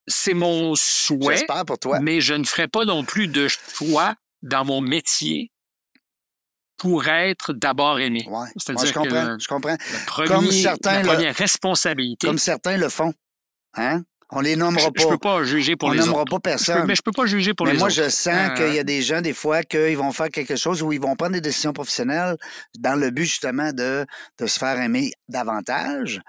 [0.08, 1.38] C'est mon souhait.
[1.38, 2.00] J'espère pour toi.
[2.00, 5.52] Mais je ne ferai pas non plus de choix dans mon métier
[6.78, 8.26] pour être d'abord aimé.
[8.28, 8.48] Ouais.
[8.58, 9.78] C'est-à-dire je comprends, je comprends.
[10.26, 12.26] comme certains la première responsabilité.
[12.26, 13.14] Comme certains le font.
[13.76, 14.02] Hein?
[14.32, 15.02] On les nommera pas.
[15.02, 16.86] Je peux pas juger pour on les nommera pas personne.
[16.86, 17.98] mais je peux pas juger pour mais les moi, autres.
[17.98, 20.84] Moi, je sens qu'il y a des gens, des fois, qu'ils vont faire quelque chose
[20.84, 22.38] ou ils vont prendre des décisions professionnelles
[22.78, 24.06] dans le but, justement, de,
[24.38, 26.22] de se faire aimer davantage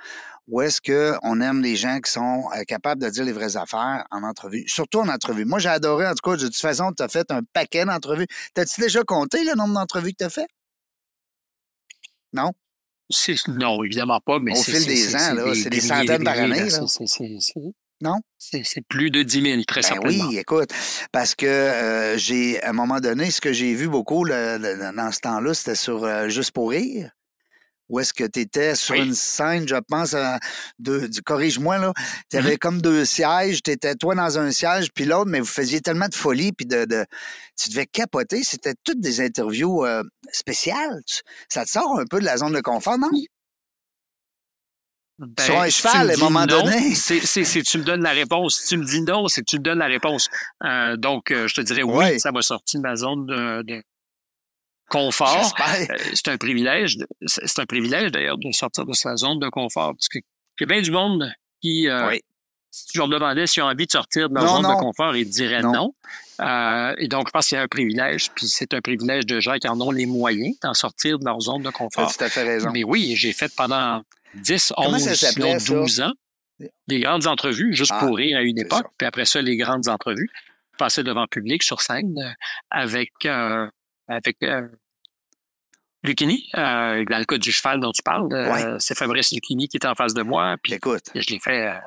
[0.51, 4.05] ou est-ce qu'on aime les gens qui sont euh, capables de dire les vraies affaires
[4.11, 4.65] en entrevue?
[4.67, 5.45] Surtout en entrevue.
[5.45, 8.27] Moi, j'ai adoré, en tout cas, de toute façon, tu as fait un paquet d'entrevues.
[8.55, 10.49] T'as-tu déjà compté le nombre d'entrevues que tu as fait?
[12.33, 12.51] Non?
[13.49, 16.69] Non, évidemment pas, mais Au fil des ans, là, c'est des, centaines par année.
[18.01, 18.21] Non?
[18.39, 20.29] C'est plus de 10 000, très ben certainement.
[20.29, 20.71] Oui, écoute,
[21.13, 25.21] parce que euh, j'ai, à un moment donné, ce que j'ai vu beaucoup dans ce
[25.21, 27.11] temps-là, c'était sur euh, Juste pour rire,
[27.91, 30.15] où est-ce que tu étais sur une scène, je pense,
[30.79, 31.93] de, corrige-moi, là.
[32.31, 35.47] Tu avais comme deux sièges, tu étais toi dans un siège, puis l'autre, mais vous
[35.47, 36.87] faisiez tellement de folie, puis de,
[37.59, 38.45] tu devais capoter.
[38.45, 41.01] C'était toutes des interviews euh, spéciales.
[41.49, 43.11] Ça te sort un peu de la zone de confort, non?
[45.21, 46.95] Ben, sur un cheval, à un moment donné.
[46.95, 48.57] C'est, tu me donnes la réponse.
[48.57, 50.31] Si tu me dis non, c'est que tu me donnes la réponse.
[50.65, 53.83] Euh, donc, euh, je te dirais oui, ça m'a sorti de ma zone de,
[54.89, 55.55] confort.
[55.61, 56.97] Euh, c'est un privilège.
[57.27, 59.93] C'est un privilège d'ailleurs de sortir de sa zone de confort.
[59.93, 61.31] Parce que y a bien du monde
[61.61, 61.87] qui,
[62.71, 65.29] si tu leur demandais s'ils ont envie de sortir de leur zone de confort, ils
[65.29, 65.93] diraient non.
[66.97, 69.59] et donc, je pense qu'il y a un privilège, puis c'est un privilège de gens
[69.59, 72.11] qui en ont les moyens d'en sortir de leur zone de confort.
[72.11, 72.71] Tu as fait raison.
[72.73, 74.03] Mais oui, j'ai fait pendant
[74.35, 76.13] 10, 11, sinon 12 ans.
[76.89, 78.87] Les grandes entrevues, juste pour ah, rire à une époque.
[78.99, 80.31] Puis après ça, les grandes entrevues.
[80.79, 82.33] Passer devant le public sur scène euh,
[82.71, 83.67] avec, euh,
[84.09, 84.67] avec euh,
[86.03, 88.29] Lucchini, dans le cas du cheval dont tu parles.
[88.79, 90.57] C'est Fabrice Lucchini qui est en face de moi.
[90.63, 91.05] Puis Écoute.
[91.15, 91.79] Je l'ai fait.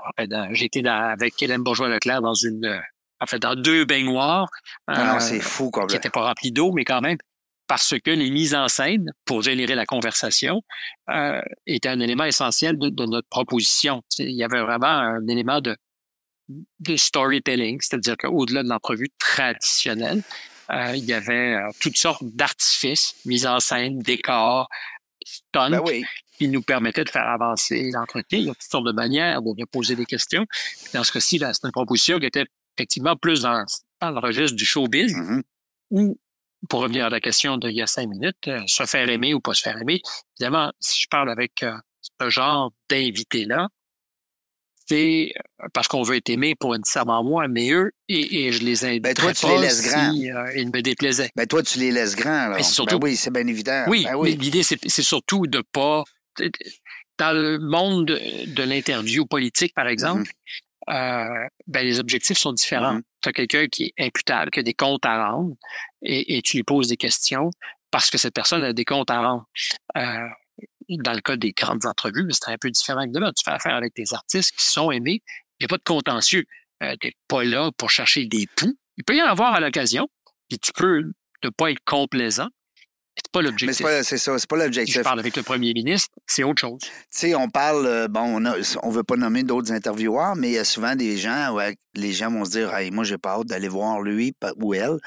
[0.52, 2.82] J'étais avec Hélène Bourgeois-Leclerc dans une.
[3.20, 4.50] En fait, dans deux baignoires.
[4.86, 7.18] Ah non, c'est fou, Qui n'étaient pas remplis d'eau, mais quand même
[7.67, 10.62] parce que les mises en scène, pour générer la conversation,
[11.10, 14.02] euh, étaient un élément essentiel de, notre proposition.
[14.19, 15.76] Il y avait vraiment un élément de,
[16.80, 20.23] de storytelling, c'est-à-dire qu'au-delà de l'entrevue traditionnelle,
[20.71, 24.67] euh, il y avait euh, toutes sortes d'artifices, mise en scène, décors,
[25.26, 26.04] stunts, ben
[26.38, 28.39] qui nous permettaient de faire avancer l'entretien.
[28.39, 30.45] Il y a toutes sortes de manières de, poser des questions.
[30.93, 32.45] dans ce cas-ci, c'est une proposition qui était
[32.76, 33.63] effectivement plus dans,
[34.02, 35.41] le registre du showbiz, mm
[35.93, 36.17] où
[36.69, 39.39] pour revenir à la question d'il y a cinq minutes, euh, se faire aimer ou
[39.39, 40.02] pas se faire aimer,
[40.39, 41.76] évidemment, si je parle avec euh,
[42.19, 43.67] ce genre d'invité-là,
[44.86, 48.86] c'est euh, parce qu'on veut être aimé pour nécessairement moi, mais eux, et, je les
[48.86, 50.12] invite ben toi, tu les laisses grands.
[50.13, 51.32] ils me déplaisaient.
[51.36, 52.52] Ben toi, tu les laisses grands.
[52.52, 52.63] Alors.
[52.63, 53.86] surtout, ben oui, c'est bien évident.
[53.88, 56.04] Oui, ben l'idée, c'est, surtout de pas...
[57.19, 60.63] Dans le monde de, l'interview politique, par exemple, mm-hmm.
[60.89, 62.97] Euh, ben, les objectifs sont différents.
[62.97, 63.04] Mm-hmm.
[63.24, 65.56] Tu as quelqu'un qui est imputable, qui a des comptes à rendre,
[66.02, 67.50] et, tu lui poses des questions
[67.90, 69.46] parce que cette personne a des comptes à rendre.
[69.98, 70.28] Euh,
[70.90, 73.32] dans le cas des grandes entrevues, c'est un peu différent que demain.
[73.32, 75.22] Tu fais affaire avec des artistes qui sont aimés.
[75.60, 76.44] Il n'y a pas de contentieux.
[76.84, 78.78] Euh, tu n'es pas là pour chercher des poux.
[78.98, 80.08] Il peut y en avoir à l'occasion,
[80.50, 81.04] puis tu peux
[81.44, 82.50] ne pas être complaisant,
[83.15, 83.86] c'est pas l'objectif.
[84.04, 84.93] C'est ça, c'est pas l'objectif.
[84.93, 86.80] Si je parle avec le premier ministre, c'est autre chose.
[86.82, 88.43] Tu sais, on parle, euh, bon,
[88.82, 92.12] on, veut pas nommer d'autres intervieweurs, mais il y a souvent des gens, ouais, les
[92.12, 94.97] gens vont se dire, hey, moi, j'ai pas hâte d'aller voir lui ou elle,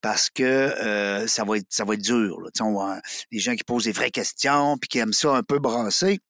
[0.00, 2.36] parce que euh, ça va être, ça va être dur.
[2.46, 3.00] Tu sais, on voit
[3.32, 6.20] des gens qui posent des vraies questions, puis qui aiment ça un peu brasser.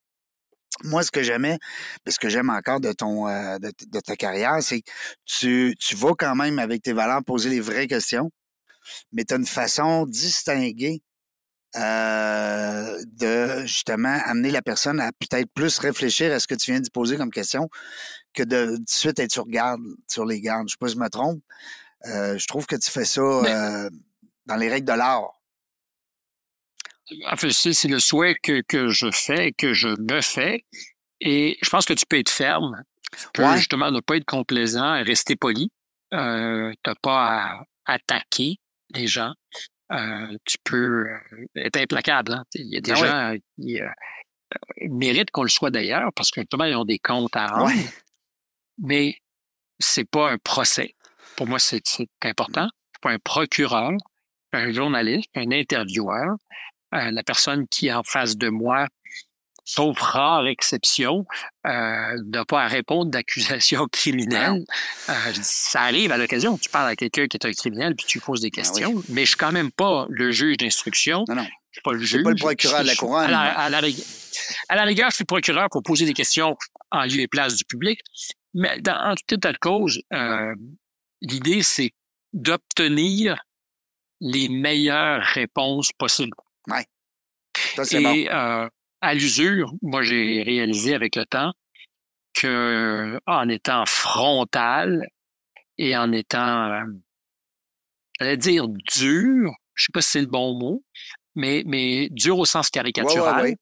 [0.85, 1.59] Moi, ce que j'aimais,
[2.07, 4.91] ce que j'aime encore de ton euh, de, ta carrière, c'est que
[5.27, 8.31] tu, tu vas quand même avec tes valeurs poser les vraies questions,
[9.13, 11.03] mais tu as une façon distinguée
[11.77, 16.81] euh, de justement amener la personne à peut-être plus réfléchir à ce que tu viens
[16.81, 17.69] de poser comme question
[18.33, 20.69] que de, de suite être sur garde, sur les gardes.
[20.69, 21.43] Je sais pas si je me trompe.
[22.07, 23.91] Euh, je trouve que tu fais ça euh,
[24.47, 25.35] dans les règles de l'art.
[27.31, 30.65] En fait, c'est le souhait que, que je fais, que je me fais.
[31.21, 32.83] Et je pense que tu peux être ferme.
[33.13, 35.71] Tu peux justement ne pas être complaisant et rester poli.
[36.13, 38.59] Euh, tu n'as pas à attaquer
[38.91, 39.33] les gens.
[39.91, 42.33] Euh, tu peux euh, être implacable.
[42.33, 42.45] Hein.
[42.55, 43.89] Il y a des ah gens qui euh,
[44.89, 47.73] méritent qu'on le soit d'ailleurs parce que justement, ils ont des comptes à rendre.
[48.79, 49.17] Mais
[49.79, 50.95] c'est pas un procès.
[51.37, 51.83] Pour moi, c'est
[52.23, 52.69] important.
[52.93, 53.93] C'est pas un procureur,
[54.53, 56.37] un journaliste, un intervieweur.
[56.93, 58.89] la personne qui est en face de moi
[59.69, 61.27] sauf rare exception,
[61.67, 64.65] euh, n'a pas à répondre d'accusations criminelles.
[65.11, 66.57] Euh, ça arrive à l'occasion.
[66.57, 69.25] Tu parles à quelqu'un qui est un criminel puis tu poses des ben questions, mais
[69.25, 71.25] je suis quand même pas le juge d'instruction.
[71.29, 71.47] Non, non.
[71.71, 72.23] Je suis pas le juge.
[72.23, 73.31] pas le procureur de la couronne.
[73.31, 76.57] À la, rigueur, je suis procureur pour poser des questions
[76.91, 78.01] en lieu et place du public.
[78.55, 80.55] Mais dans, en tout état de cause, euh,
[81.21, 81.93] l'idée, c'est
[82.33, 83.45] d'obtenir
[84.21, 86.37] les meilleures réponses possibles.
[86.69, 86.81] Oui.
[87.77, 88.71] Ça, c'est bon.
[89.01, 91.53] À l'usure, moi, j'ai réalisé avec le temps
[92.35, 95.07] que en étant frontal
[95.77, 96.85] et en étant, euh,
[98.19, 100.85] j'allais dire dur, je sais pas si c'est le bon mot,
[101.35, 103.55] mais, mais dur au sens caricatural,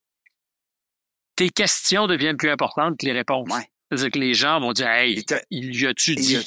[1.37, 3.49] tes questions deviennent plus importantes que les réponses.
[3.89, 6.39] C'est-à-dire que les gens vont dire Hey, il y a-tu dit?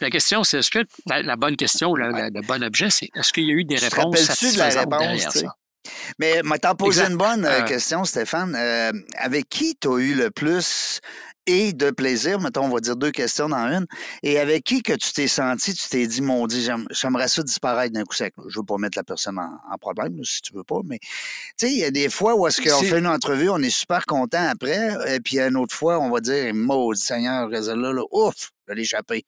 [0.00, 3.50] La question, c'est est-ce que la, bonne question, le bon objet, c'est est-ce qu'il y
[3.50, 5.56] a eu des réponses satisfaisantes de la réponse, derrière ça?
[6.18, 8.54] Mais t'en posé une bonne euh, question, Stéphane.
[8.56, 11.00] Euh, avec qui tu as eu le plus
[11.46, 13.86] et de plaisir, mettons, on va dire deux questions dans une,
[14.22, 17.92] et avec qui que tu t'es senti, tu t'es dit, mon Dieu, j'aimerais ça disparaître
[17.92, 18.34] d'un coup sec?
[18.46, 21.08] Je veux pas mettre la personne en, problème, si tu veux pas, mais tu
[21.66, 24.06] sais, il y a des fois où est-ce qu'on fait une entrevue, on est super
[24.06, 28.50] content après, et puis une autre fois, on va dire, maudit Seigneur, là, là, ouf,
[28.68, 29.24] je l'ai échappé.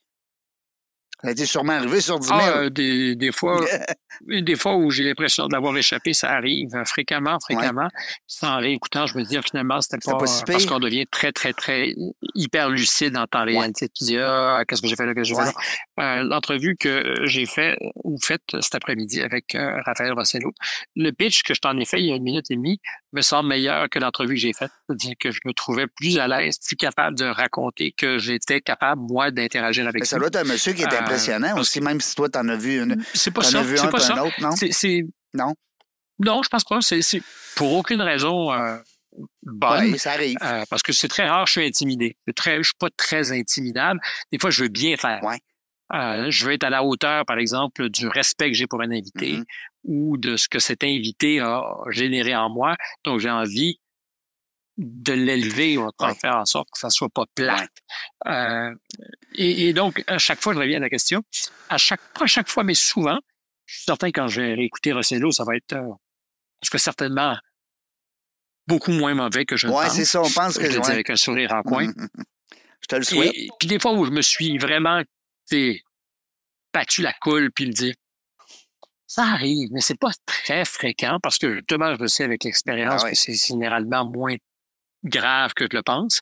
[1.22, 2.40] Ça a été sûrement arrivé sur 10 000.
[2.40, 3.64] Ah, des, des, fois,
[4.28, 7.88] des fois où j'ai l'impression d'avoir échappé, ça arrive euh, fréquemment, fréquemment.
[8.26, 11.52] Sans réécoutant, je me dis, finalement, c'était pas, pas si parce qu'on devient très, très,
[11.52, 11.94] très
[12.34, 13.72] hyper lucide en temps réel.
[13.72, 15.54] Tu dis, ah, qu'est-ce que j'ai fait là, qu'est-ce que j'ai fait
[15.96, 16.18] là?
[16.18, 20.52] Euh, L'entrevue que j'ai fait ou faite cet après-midi avec euh, Raphaël Rossello,
[20.96, 22.80] le pitch que je t'en ai fait il y a une minute et demie
[23.12, 24.70] me semble meilleur que l'entrevue que j'ai faite.
[24.86, 29.02] C'est-à-dire que je me trouvais plus à l'aise, plus capable de raconter, que j'étais capable,
[29.02, 32.14] moi, d'interagir avec Mais ça doit être un monsieur qui était impressionnant aussi, même si
[32.14, 33.02] toi, t'en as vu une.
[33.14, 33.62] C'est pas ça.
[33.64, 34.24] C'est pas ça.
[34.24, 34.54] Autre, non?
[34.56, 35.54] C'est, non?
[36.18, 36.80] Non, je pense pas.
[36.80, 37.22] C'est,
[37.56, 38.78] pour aucune raison euh,
[39.42, 39.96] bonne.
[39.98, 40.36] Ça arrive.
[40.42, 42.16] Euh, parce que c'est très rare, je suis intimidé.
[42.26, 44.00] Je très, suis pas très intimidable.
[44.30, 45.22] Des fois, je veux bien faire.
[45.22, 45.38] Ouais.
[45.94, 48.90] Euh, je veux être à la hauteur, par exemple, du respect que j'ai pour un
[48.90, 49.44] invité mm-hmm.
[49.84, 52.76] ou de ce que cet invité a généré en moi.
[53.04, 53.78] Donc, j'ai envie
[54.78, 57.70] de l'élever ou de faire en sorte que ça soit pas plate.
[58.26, 58.74] Euh,
[59.34, 61.22] et, donc, à chaque fois, je reviens à la question.
[61.68, 63.18] À chaque, pas à chaque fois, mais souvent,
[63.66, 65.92] je suis certain quand je vais réécouter Rossello, ça va être, euh,
[66.60, 67.36] parce que certainement,
[68.66, 69.94] beaucoup moins mauvais que je ne pense.
[69.94, 71.92] c'est ça, on pense que je le dis avec un sourire en coin.
[72.80, 73.32] je te le souhaite.
[73.34, 75.02] Et, puis des fois où je me suis vraiment,
[76.72, 77.94] battu la coule, puis le dire,
[79.06, 83.10] ça arrive, mais c'est pas très fréquent parce que justement, je sais avec l'expérience ah
[83.10, 84.36] que c'est généralement moins
[85.04, 86.20] grave que je le pense.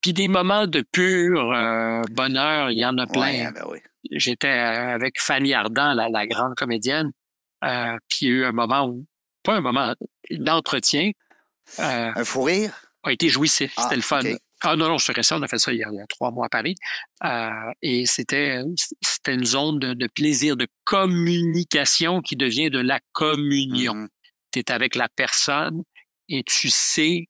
[0.00, 3.50] Puis des moments de pur euh, bonheur, il y en a plein.
[3.52, 3.64] Ben
[4.10, 7.12] J'étais euh, avec Fanny Ardant, la, la grande comédienne,
[7.64, 9.06] euh, puis il y a eu un moment où,
[9.42, 9.94] pas un moment,
[10.30, 11.10] d'entretien.
[11.78, 12.72] Euh, un fou rire?
[13.02, 14.20] A été jouissif, ah, c'était le fun.
[14.62, 16.48] Ah non, non, c'est récent, on a fait ça il y a, trois mois à
[16.50, 16.74] Paris.
[17.24, 17.50] Euh,
[17.80, 18.60] et c'était
[19.00, 23.94] c'était une zone de, de, plaisir, de communication qui devient de la communion.
[23.94, 24.08] Mm-hmm.
[24.52, 25.82] Tu es avec la personne
[26.28, 27.26] et tu sais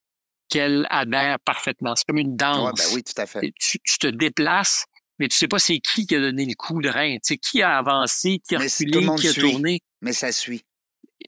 [0.50, 1.96] qu'elle adhère parfaitement.
[1.96, 2.74] C'est comme une danse.
[2.76, 3.52] ben oui, tout à fait.
[3.58, 4.84] Tu, te déplaces,
[5.18, 7.14] mais tu sais pas c'est qui qui a donné le coup de rein.
[7.14, 9.80] Tu sais, qui a avancé, qui a reculé, qui a tourné.
[10.02, 10.62] Mais ça suit.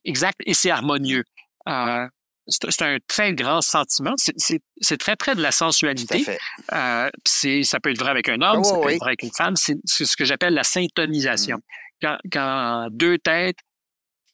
[0.04, 1.24] Exact, et c'est harmonieux.
[1.68, 2.06] Euh,
[2.48, 4.14] c'est un très grand sentiment.
[4.16, 6.26] C'est très près de la sensualité.
[6.72, 9.54] Euh, ça peut être vrai avec un homme, ça peut être vrai avec une femme.
[9.56, 11.58] C'est ce que j'appelle la syntonisation.
[11.58, 11.61] Mmh.
[12.02, 13.58] Quand, quand, deux têtes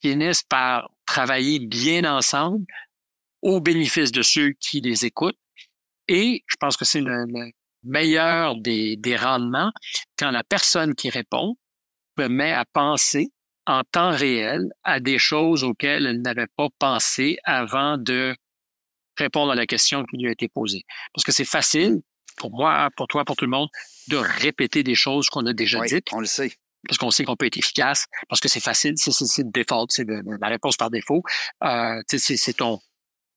[0.01, 2.64] finissent par travailler bien ensemble,
[3.42, 5.38] au bénéfice de ceux qui les écoutent.
[6.09, 7.27] Et je pense que c'est le,
[7.83, 9.72] meilleur des, des rendements
[10.18, 11.57] quand la personne qui répond
[12.18, 13.29] se met à penser
[13.66, 18.35] en temps réel à des choses auxquelles elle n'avait pas pensé avant de
[19.16, 20.85] répondre à la question qui lui a été posée.
[21.12, 22.01] Parce que c'est facile,
[22.37, 23.68] pour moi, pour toi, pour tout le monde,
[24.09, 26.07] de répéter des choses qu'on a déjà oui, dites.
[26.12, 26.53] On le sait.
[26.87, 30.07] Parce qu'on sait qu'on peut être efficace, parce que c'est facile, c'est le default, c'est
[30.07, 31.22] la réponse par défaut.
[31.64, 32.81] Euh, c'est ton,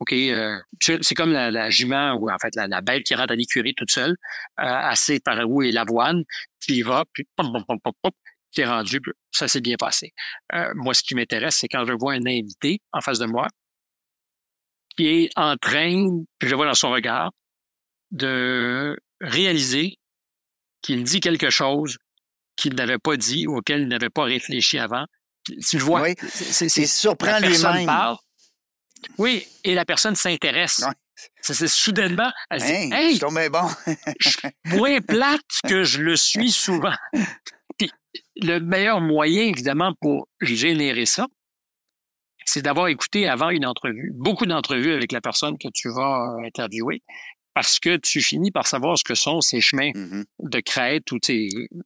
[0.02, 3.76] OK, euh, c'est comme la, jument ou en fait la, bête qui rentre à l'écurie
[3.76, 4.18] toute seule,
[4.60, 6.24] euh, assez par où est l'avoine,
[6.60, 8.16] puis il va, puis pop, pop, pop,
[8.52, 10.12] qui est rendu, ça s'est bien passé.
[10.56, 13.48] Euh, moi, ce qui m'intéresse, c'est quand je vois un invité en face de moi
[14.98, 17.32] qui est en train, puis je vois dans son regard,
[18.10, 20.00] de réaliser
[20.82, 22.00] qu'il dit quelque chose
[22.56, 25.06] qu'il n'avait pas dit ou auquel il n'avait pas réfléchi avant.
[25.60, 28.18] Si je vois, c'est surprend lui-même.
[29.18, 30.84] Oui, et la personne s'intéresse.
[31.42, 34.78] C'est soudainement, elle dit hey, hey je bon.
[34.78, 36.94] moins plate que je le suis souvent.
[37.78, 37.92] Puis,
[38.38, 41.28] le meilleur moyen, évidemment, pour générer ça,
[42.46, 46.46] c'est d'avoir écouté avant une entrevue, beaucoup d'entrevues avec la personne que tu vas euh,
[46.46, 47.04] interviewer,
[47.54, 50.26] parce que tu finis par savoir ce que sont ces chemins mm-hmm.
[50.40, 51.20] de crête ou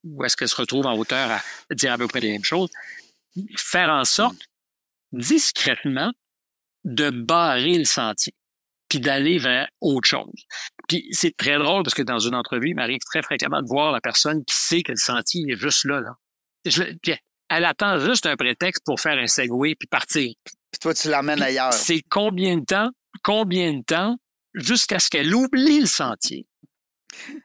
[0.03, 2.69] où est-ce qu'elle se retrouve en hauteur à dire à peu près les mêmes choses.
[3.57, 4.47] Faire en sorte,
[5.11, 5.19] mm.
[5.19, 6.11] discrètement,
[6.85, 8.33] de barrer le sentier,
[8.87, 10.45] puis d'aller vers autre chose.
[10.87, 13.91] Puis c'est très drôle parce que dans une entrevue, il m'arrive très fréquemment de voir
[13.91, 15.99] la personne qui sait que le sentier est juste là.
[15.99, 16.15] là.
[16.65, 16.83] Je,
[17.49, 20.33] elle attend juste un prétexte pour faire un segway puis partir.
[20.43, 21.73] Puis toi, tu l'emmènes ailleurs.
[21.73, 22.89] C'est combien de temps,
[23.23, 24.17] combien de temps,
[24.53, 26.47] jusqu'à ce qu'elle oublie le sentier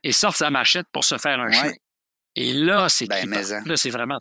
[0.03, 1.73] et sorte sa machette pour se faire un chemin.
[2.37, 4.19] Et là, c'est ben, Là, c'est vraiment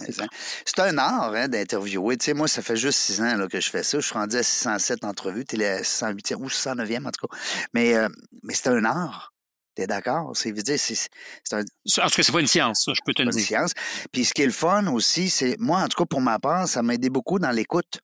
[0.65, 2.17] C'est un art hein, d'interviewer.
[2.17, 3.99] Tu sais, moi, ça fait juste six ans là, que je fais ça.
[3.99, 5.45] Je suis rendu à 607 entrevues.
[5.45, 7.37] Tu es la 608e ou 609e, en tout cas.
[7.73, 8.09] Mais, euh,
[8.43, 9.33] mais c'est un art.
[9.75, 10.31] Tu es d'accord?
[10.35, 11.59] C'est un...
[11.59, 13.39] En tout cas, c'est pas une science, ça, je peux te le dire.
[13.39, 13.73] une science.
[14.11, 16.67] Puis ce qui est le fun aussi, c'est, moi, en tout cas, pour ma part,
[16.67, 17.99] ça m'a aidé beaucoup dans l'écoute.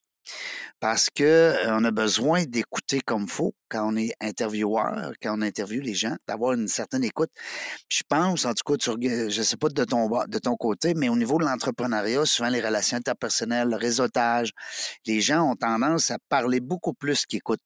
[0.80, 5.82] Parce que on a besoin d'écouter comme faut quand on est intervieweur, quand on interviewe
[5.82, 7.32] les gens, d'avoir une certaine écoute.
[7.90, 11.38] Je pense, en tout cas, tu, je sais pas de ton, côté, mais au niveau
[11.38, 14.52] de l'entrepreneuriat, souvent les relations interpersonnelles, le réseautage,
[15.06, 17.62] les gens ont tendance à parler beaucoup plus qu'écoutent.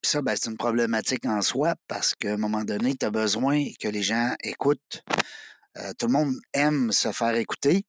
[0.00, 3.10] Puis ça, ben, c'est une problématique en soi parce qu'à un moment donné, tu as
[3.10, 5.02] besoin que les gens écoutent.
[5.98, 7.84] Tout le monde aime se faire écouter,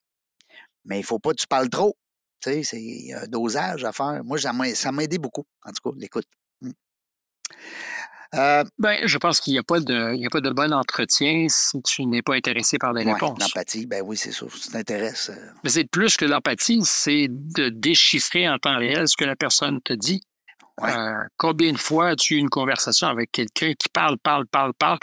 [0.85, 1.97] mais il faut pas que tu parles trop.
[2.43, 4.21] Tu sais, un dosage à faire.
[4.23, 6.27] Moi, ça m'a aidé beaucoup, en tout cas, l'écoute.
[6.61, 6.71] Mmh.
[8.35, 11.45] Euh, ben, je pense qu'il n'y a, pas de, il a pas de bon entretien
[11.49, 13.39] si tu n'es pas intéressé par des réponses.
[13.39, 14.47] L'empathie, ben oui, c'est ça.
[14.49, 15.29] Ça t'intéresse.
[15.29, 15.49] Euh.
[15.63, 19.81] Mais c'est plus que l'empathie, c'est de déchiffrer en temps réel ce que la personne
[19.81, 20.21] te dit.
[20.81, 24.97] Euh, combien de fois as-tu eu une conversation avec quelqu'un qui parle, parle, parle, parle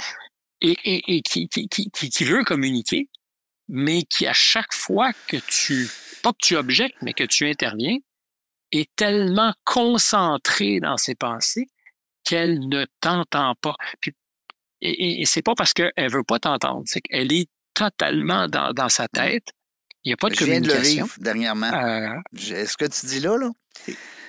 [0.60, 3.08] et, et, et qui, qui, qui, qui, veut communiquer,
[3.68, 5.88] mais qui à chaque fois que tu,
[6.22, 7.96] pas que tu objectes, mais que tu interviens,
[8.72, 11.66] est tellement concentrée dans ses pensées
[12.24, 13.74] qu'elle ne t'entend pas.
[14.00, 14.14] Puis,
[14.80, 18.88] et, et c'est pas parce qu'elle veut pas t'entendre, c'est qu'elle est totalement dans, dans
[18.88, 19.48] sa tête.
[20.04, 21.72] Il n'y a pas de Je viens de le vivre dernièrement.
[21.72, 23.50] Euh, Est-ce que tu dis là, là?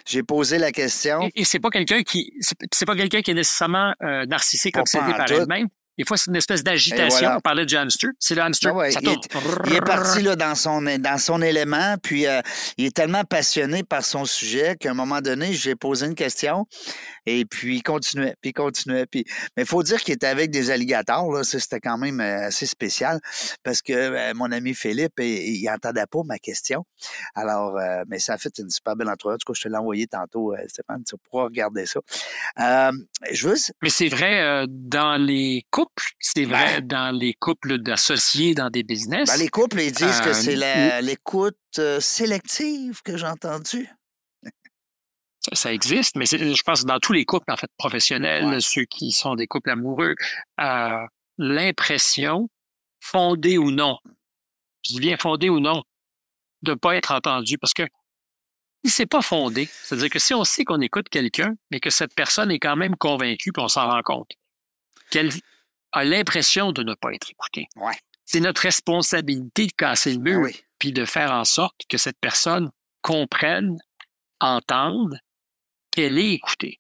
[0.06, 1.30] J'ai posé la question.
[1.36, 2.34] Et, c'est pas quelqu'un qui
[2.72, 5.68] c'est pas quelqu'un qui est nécessairement euh, narcissique, obsédé par elle-même.
[5.98, 7.32] Des fois, c'est une espèce d'agitation.
[7.38, 8.10] On parlait du hamster.
[8.18, 8.74] C'est le hamster.
[8.78, 8.88] Ah
[9.68, 12.42] il, est, parti là, dans, son, dans son élément, puis euh,
[12.78, 16.66] il est tellement passionné par son sujet qu'à un moment donné, j'ai posé une question
[17.26, 19.06] et puis il continuait, puis il continuait.
[19.06, 19.26] Puis...
[19.56, 21.32] Mais il faut dire qu'il était avec des alligators.
[21.32, 21.44] Là.
[21.44, 23.20] c'était quand même euh, assez spécial
[23.64, 26.86] parce que euh, mon ami Philippe, il n'entendait pas ma question.
[27.36, 29.36] Alors, mais ça a fait une super belle entrevue.
[29.36, 31.04] En tout cas, je te l'ai envoyé tantôt, Stéphane.
[31.08, 32.00] Tu pourras regarder ça.
[33.32, 33.56] je veux...
[33.82, 39.30] Mais c'est vrai, dans les couples, c'est vrai dans les couples d'associés dans des business.
[39.30, 43.90] Ben, les couples, ils disent que c'est euh, l'écoute euh, sélective que j'ai entendue.
[45.54, 49.12] Ça, existe, mais je pense que dans tous les couples, en fait, professionnels, ceux qui
[49.12, 50.16] sont des couples amoureux,
[50.60, 51.06] euh,
[51.40, 52.48] l'impression,
[53.00, 53.98] fondée ou non,
[54.86, 55.84] je dis bien fondée ou non,
[56.62, 57.88] de ne pas être entendu parce que
[58.84, 62.16] si c'est pas fondé, c'est-à-dire que si on sait qu'on écoute quelqu'un, mais que cette
[62.16, 64.32] personne est quand même convaincue, puis on s'en rend compte,
[65.12, 65.32] qu'elle
[65.92, 67.68] a l'impression de ne pas être écouté.
[68.26, 72.18] C'est notre responsabilité de casser le mur, ah puis de faire en sorte que cette
[72.20, 73.78] personne comprenne,
[74.40, 75.20] entende
[75.92, 76.80] qu'elle est écoutée.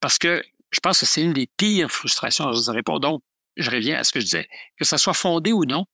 [0.00, 2.52] Parce que je pense que c'est une des pires frustrations.
[2.52, 3.22] Je réponds donc,
[3.56, 5.86] je reviens à ce que je disais, que ça soit fondé ou non.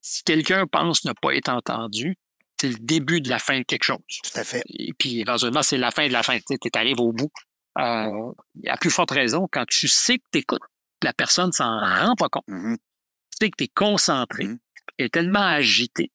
[0.00, 2.16] Si quelqu'un pense ne pas être entendu,
[2.60, 3.98] c'est le début de la fin de quelque chose.
[4.22, 4.62] Tout à fait.
[4.68, 6.38] Et puis, éventuellement, c'est la fin de la fin.
[6.38, 7.30] Tu arrives au bout.
[7.78, 8.32] Euh,
[8.66, 10.62] a plus forte raison quand tu sais que tu écoutes
[11.02, 12.44] la personne s'en rend pas compte.
[12.48, 14.58] Mmh tu sais que tu es concentré, mmh
[14.98, 16.12] et tellement agité.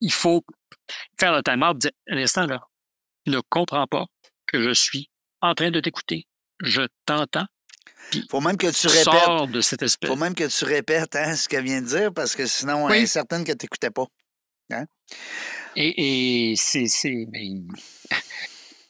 [0.00, 0.44] Il faut
[1.18, 2.60] faire le time-out, dire, un instant, là,
[3.24, 4.04] tu ne comprends pas
[4.46, 6.26] que je suis en train de t'écouter.
[6.62, 7.46] Je t'entends.
[8.30, 9.50] Faut même que tu répètes.
[9.50, 10.08] de cette espèce.
[10.08, 13.02] Faut même que tu répètes hein, ce qu'elle vient de dire parce que sinon, elle
[13.02, 14.06] est certaine que tu n'écoutais pas.
[14.70, 14.84] Hein?
[15.76, 16.84] Et, et c'est,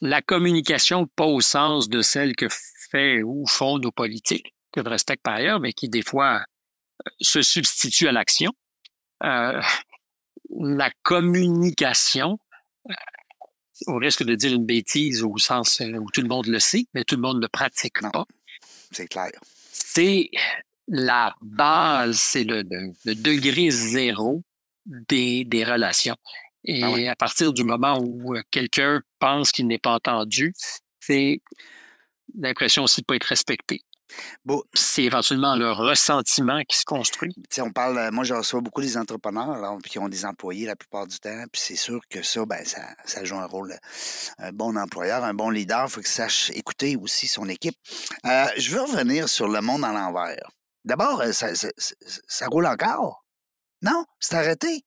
[0.01, 2.47] la communication pas au sens de celle que
[2.91, 6.45] fait ou font nos politiques que je respecte par ailleurs, mais qui des fois
[7.07, 8.53] euh, se substitue à l'action.
[9.23, 9.61] Euh,
[10.51, 12.39] la communication,
[13.89, 16.87] euh, au risque de dire une bêtise au sens où tout le monde le sait,
[16.95, 18.27] mais tout le monde ne le pratique pas.
[18.91, 19.33] C'est clair.
[19.73, 20.31] C'est
[20.89, 22.63] la base, c'est le,
[23.05, 24.43] degré zéro
[24.87, 26.17] des, des relations.
[26.65, 30.55] Et ah à partir du moment où quelqu'un pense qu'il n'est pas entendu,
[31.01, 31.43] c'est
[32.39, 33.83] l'impression aussi de ne pas être respecté.
[34.45, 37.35] Bon, c'est éventuellement le ressentiment qui se construit.
[37.59, 41.07] on parle, euh, moi, je reçois beaucoup des entrepreneurs qui ont des employés la plupart
[41.07, 41.45] du temps.
[41.53, 43.75] Puis c'est sûr que ça, ben, ça, joue un rôle.
[44.39, 47.77] Un bon employeur, un bon leader, il faut qu'il sache écouter aussi son équipe.
[48.27, 50.51] Euh, je veux revenir sur le monde à l'envers.
[50.85, 53.25] D'abord, euh, ça, ça roule encore?
[53.83, 54.85] Non, c'est arrêté?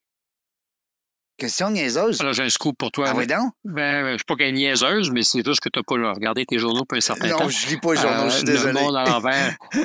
[1.37, 2.19] Question niaiseuse.
[2.21, 3.05] Alors, j'ai un scoop pour toi.
[3.09, 3.53] Ah oui, donc?
[3.63, 6.45] Ben, je ne suis pas qu'elle niaiseuse, mais c'est juste que tu n'as pas regardé
[6.45, 7.43] tes journaux pour un certain temps.
[7.43, 8.73] Non, je lis pas les journaux, je suis euh, désolé.
[8.73, 9.55] Le monde à l'envers.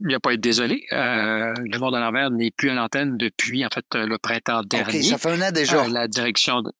[0.00, 0.84] Il n'y a pas à être désolé.
[0.92, 4.98] Euh, le monde à l'envers n'est plus à l'antenne depuis, en fait, le printemps dernier.
[4.98, 5.84] OK, ça fait un an déjà.
[5.84, 6.70] Euh, la direction de...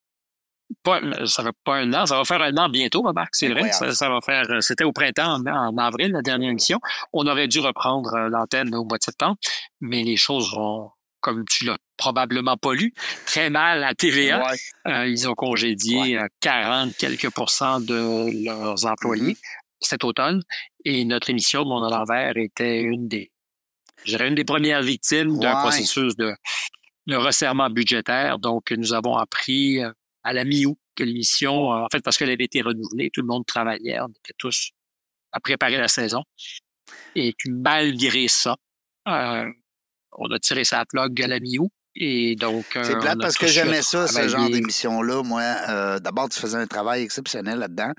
[0.82, 3.70] Pas, ça fait pas un an, ça va faire un an bientôt, Marc, c'est vrai.
[3.72, 4.46] Ça, va faire.
[4.60, 6.78] C'était au printemps, en, avril, la dernière émission.
[7.12, 9.36] On aurait dû reprendre l'antenne au mois de septembre,
[9.80, 10.90] mais les choses vont
[11.24, 12.92] comme tu l'as probablement pas lu,
[13.24, 14.52] très mal à TVA.
[14.86, 19.80] Euh, ils ont congédié 40 euh, quelques pourcents de leurs employés mm-hmm.
[19.80, 20.42] cet automne.
[20.84, 23.32] Et notre émission, Mon à l'envers, était une des,
[24.04, 26.34] je une des premières victimes d'un processus de,
[27.06, 28.38] de resserrement budgétaire.
[28.38, 29.90] Donc, nous avons appris euh,
[30.24, 33.46] à la mi-août que l'émission, en fait, parce qu'elle avait été renouvelée, tout le monde
[33.46, 34.72] travaillait, on était tous
[35.32, 36.22] à préparer la saison.
[37.16, 38.56] Et malgré ça,
[39.08, 39.50] euh,
[40.16, 41.70] on a tiré sa plug à la mi-août.
[41.96, 45.22] Et donc, c'est euh, plate parce que j'aimais ça, ce genre d'émission-là.
[45.22, 47.92] Moi, euh, d'abord, tu faisais un travail exceptionnel là-dedans.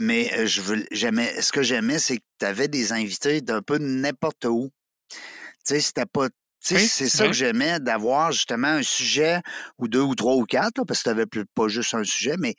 [0.00, 4.46] mais je j'aimais, ce que j'aimais, c'est que tu avais des invités d'un peu n'importe
[4.46, 4.70] où.
[5.10, 6.28] Tu sais, c'était pas
[6.60, 9.40] c'est ça que j'aimais, d'avoir justement un sujet
[9.78, 12.54] ou deux ou trois ou quatre, parce que tu n'avais pas juste un sujet, mais,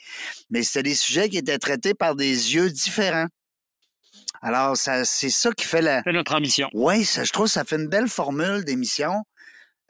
[0.50, 3.28] mais c'était des sujets qui étaient traités par des yeux différents.
[4.41, 6.01] Alors, c'est ça qui fait la.
[6.03, 6.69] C'est notre ambition.
[6.73, 9.23] Oui, je trouve que ça fait une belle formule d'émission.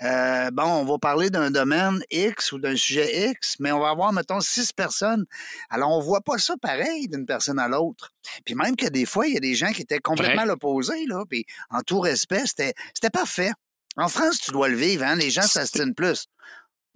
[0.02, 3.90] Euh, bon, on va parler d'un domaine X ou d'un sujet X, mais on va
[3.90, 5.26] avoir, mettons, six personnes.
[5.70, 8.12] Alors, on voit pas ça pareil d'une personne à l'autre.
[8.46, 11.26] Puis même que des fois, il y a des gens qui étaient complètement l'opposé, là,
[11.30, 13.52] puis en tout respect, c'était parfait.
[13.98, 15.16] En France, tu dois le vivre, hein?
[15.16, 16.28] Les gens s'astinent plus.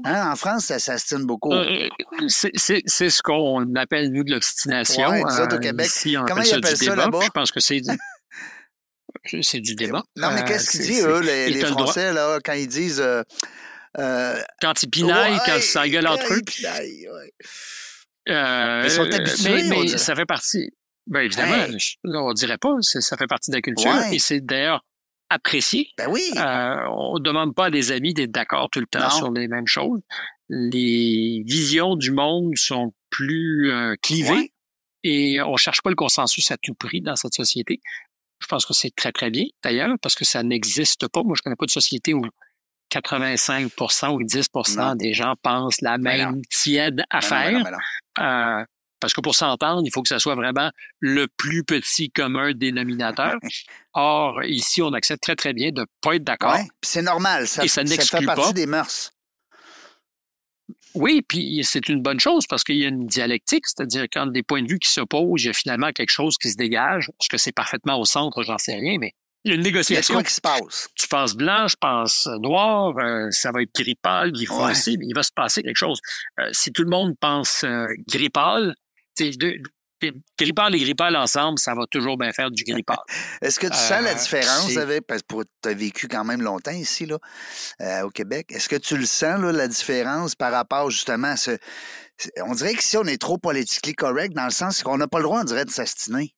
[0.03, 0.31] Hein?
[0.31, 1.53] En France, ça s'astine beaucoup.
[1.53, 1.89] Euh,
[2.27, 2.49] c'est
[2.87, 5.09] ce qu'on appelle, nous, de l'obstination.
[5.09, 5.89] Oui, au Québec.
[6.27, 7.19] Comment ils appellent ça là-bas?
[7.23, 7.91] Je pense que c'est du...
[9.41, 10.03] c'est du débat.
[10.15, 13.01] Non, mais qu'est-ce qu'ils disent, eux, les, Français, là, quand ils disent...
[13.01, 13.23] Euh,
[13.99, 16.41] euh, quand ils pinaillent, quand ils s'engueulent entre eux.
[18.27, 18.83] Ouais.
[18.85, 20.71] ils sont habitués, mais, ça fait partie...
[21.05, 21.65] Bien évidemment,
[22.05, 23.93] on ne dirait pas, ça fait partie de la culture.
[24.11, 24.85] Et c'est d'ailleurs
[25.33, 25.89] apprécié.
[25.97, 26.31] Ben oui.
[26.37, 29.47] Euh, on ne demande pas à des amis d'être d'accord tout le temps sur les
[29.47, 30.01] mêmes choses.
[30.49, 34.53] Les visions du monde sont plus euh, clivées
[35.03, 37.81] et on cherche pas le consensus à tout prix dans cette société.
[38.39, 41.23] Je pense que c'est très, très bien, d'ailleurs, parce que ça n'existe pas.
[41.23, 42.23] Moi, je connais pas de société où
[42.91, 47.65] 85% ou 10% des gens pensent la ben même tiède affaire.
[48.19, 48.65] Euh,
[49.03, 53.35] parce que pour s'entendre, il faut que ça soit vraiment le plus petit commun dénominateur.
[53.91, 56.53] Or, ici, on accepte très, très bien de ne pas être d'accord.
[56.53, 57.45] Ouais, c'est normal.
[57.45, 59.11] Ça, et ça, fait partie des mœurs.
[60.93, 64.41] Oui, puis c'est une bonne chose parce qu'il y a une dialectique, c'est-à-dire quand des
[64.41, 67.09] points de vue qui s'opposent, il y a finalement quelque chose qui se dégage.
[67.19, 69.11] Est-ce que c'est parfaitement au centre, j'en sais rien, mais
[69.45, 70.15] il y a une négociation.
[70.15, 70.89] Qu'est-ce qui se passe?
[70.95, 75.05] Tu penses blanc, je pense noir, euh, ça va être gris pâle, gris foncé, mais
[75.05, 75.99] il va se passer quelque chose.
[76.39, 78.73] Euh, si tout le monde pense euh, gris pâle,
[79.19, 79.61] deux,
[80.03, 82.83] et gris ensemble, ça va toujours bien faire du gris
[83.41, 86.41] Est-ce que tu sens la euh, différence avec, parce que tu as vécu quand même
[86.41, 87.17] longtemps ici, là,
[87.81, 91.37] euh, au Québec, est-ce que tu le sens, là, la différence par rapport justement à
[91.37, 91.57] ce.
[92.45, 95.17] On dirait que si on est trop politiquement correct, dans le sens qu'on n'a pas
[95.17, 96.33] le droit, on dirait, de s'astiner.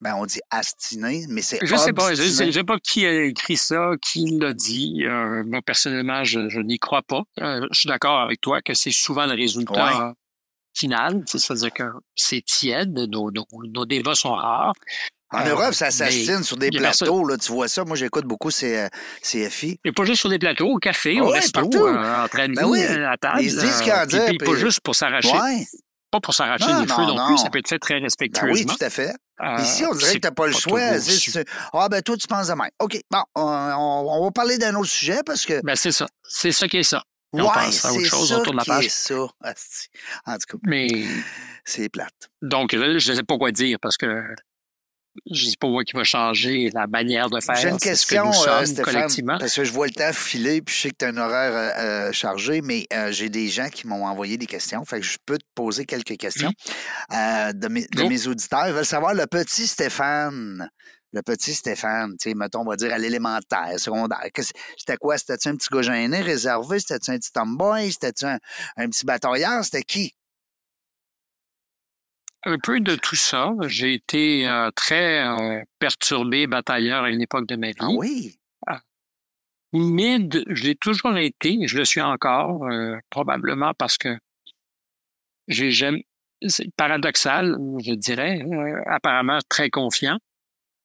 [0.00, 3.58] Ben, on dit astiner, mais c'est Je sais pas, je sais pas qui a écrit
[3.58, 5.04] ça, qui l'a dit.
[5.04, 7.22] Euh, moi, personnellement, je, n'y crois pas.
[7.36, 10.14] je suis d'accord avec toi que c'est souvent le résultat
[11.26, 14.74] c'est-à-dire que c'est tiède, nos, nos, débats sont rares.
[15.32, 17.84] En euh, Europe, ça s'assine sur des plateaux, là, tu vois ça.
[17.84, 18.88] Moi, j'écoute beaucoup ces,
[19.22, 19.78] CFI.
[19.84, 23.10] Et pas juste sur des plateaux, au café, au resto, euh, entre amis, ben euh,
[23.10, 23.42] à table.
[23.42, 25.30] Ils disent qu'il y puis, pas juste pour s'arracher.
[26.10, 28.52] Pas pour s'arracher les cheveux non, plus, ça peut être fait très respectueusement.
[28.52, 29.14] Ben oui, tout à fait.
[29.60, 30.80] Ici, on dirait que tu n'as pas le choix.
[31.72, 32.70] Ah, ben toi, tu penses de même.
[32.80, 35.60] OK, bon, on, on va parler d'un autre sujet parce que.
[35.62, 36.06] Ben, c'est ça.
[36.28, 37.04] C'est ça qui est ça.
[37.32, 38.88] Ouais, c'est ça autour de la page.
[38.88, 39.14] ça.
[39.14, 40.88] En tout cas, mais
[41.64, 42.30] c'est plate.
[42.42, 44.22] Donc, je ne sais pas quoi dire parce que
[45.30, 47.56] je ne sais pas moi qui va changer la manière de faire.
[47.56, 49.08] J'ai une question, euh, Stéphane,
[49.38, 51.52] parce que je vois le temps filer, puis je sais que tu as un horaire
[51.52, 54.84] euh, euh, chargé, mais j'ai des gens qui m'ont envoyé des questions.
[54.84, 56.52] Fait que je peux te poser quelques questions
[57.10, 58.68] de, mes, de mes auditeurs.
[58.68, 60.70] Ils veulent savoir le petit Stéphane
[61.12, 64.20] le petit Stéphane, tu sais, mettons, on va dire à l'élémentaire, secondaire.
[64.76, 65.18] C'était quoi?
[65.18, 66.78] C'était-tu un petit gars gêné, réservé?
[66.78, 67.90] C'était-tu un petit tomboy?
[67.90, 68.38] C'était-tu un,
[68.88, 69.64] petit batailleur?
[69.64, 70.14] C'était qui?
[72.44, 73.52] Un peu de tout ça.
[73.66, 77.76] J'ai été euh, très euh, perturbé, batailleur à une époque de ma ah vie.
[77.80, 78.36] Ah oui?
[79.72, 84.18] Mid, je l'ai toujours été, je le suis encore, euh, probablement parce que
[85.46, 86.06] j'ai jamais.
[86.46, 88.42] C'est paradoxal, je dirais,
[88.86, 90.18] apparemment très confiant.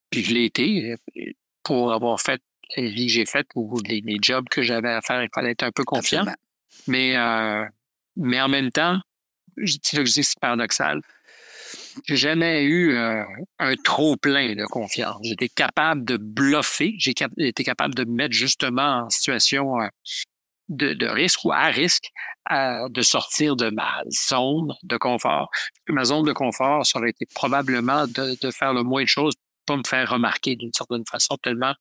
[0.09, 1.31] Puis je l'ai été euh,
[1.63, 2.41] pour avoir fait
[2.77, 5.63] les vies que j'ai faites ou les, jobs que j'avais à faire, il fallait être
[5.63, 6.25] un peu confiant.
[6.87, 7.65] Mais, euh,
[8.15, 8.99] mais en même temps,
[9.65, 11.01] c'est que c'est paradoxal.
[12.05, 13.23] J'ai jamais eu euh,
[13.59, 15.19] un trop plein de confiance.
[15.23, 16.95] J'étais capable de bluffer.
[16.97, 19.77] J'ai été capable de me mettre justement en situation
[20.69, 22.09] de, de, risque ou à risque
[22.51, 25.49] de sortir de ma zone de confort.
[25.87, 29.35] Ma zone de confort, ça aurait été probablement de, de faire le moins de choses
[29.65, 31.73] pas me faire remarquer d'une certaine façon, tellement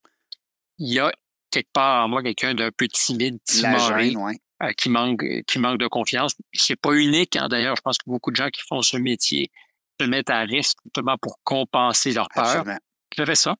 [0.77, 1.11] il y a
[1.51, 4.13] quelque part en moi quelqu'un d'un peu timide, timoré,
[4.63, 6.35] euh, qui, manque, qui manque de confiance.
[6.53, 7.75] C'est pas unique, hein, d'ailleurs.
[7.75, 9.51] Je pense que beaucoup de gens qui font ce métier
[9.99, 12.65] se mettent à risque justement pour compenser leur peur.
[13.15, 13.55] J'avais ça?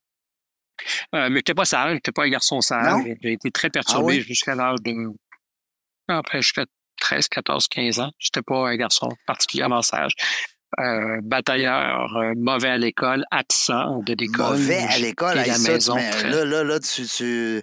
[1.13, 3.01] Euh, mais j'étais pas sage, j'étais pas un garçon sage.
[3.21, 4.93] J'ai été très ah perturbé jusqu'à l'âge de.
[6.07, 6.65] Après, jusqu'à
[6.99, 8.11] 13, 14, 15 ans.
[8.19, 10.13] J'étais pas un garçon particulièrement sage.
[10.79, 14.57] Euh, batailleur, euh, mauvais à l'école, absent de l'école.
[14.57, 15.95] Mauvais à l'école, à la maison.
[15.95, 17.61] là, là, là, tu, tu...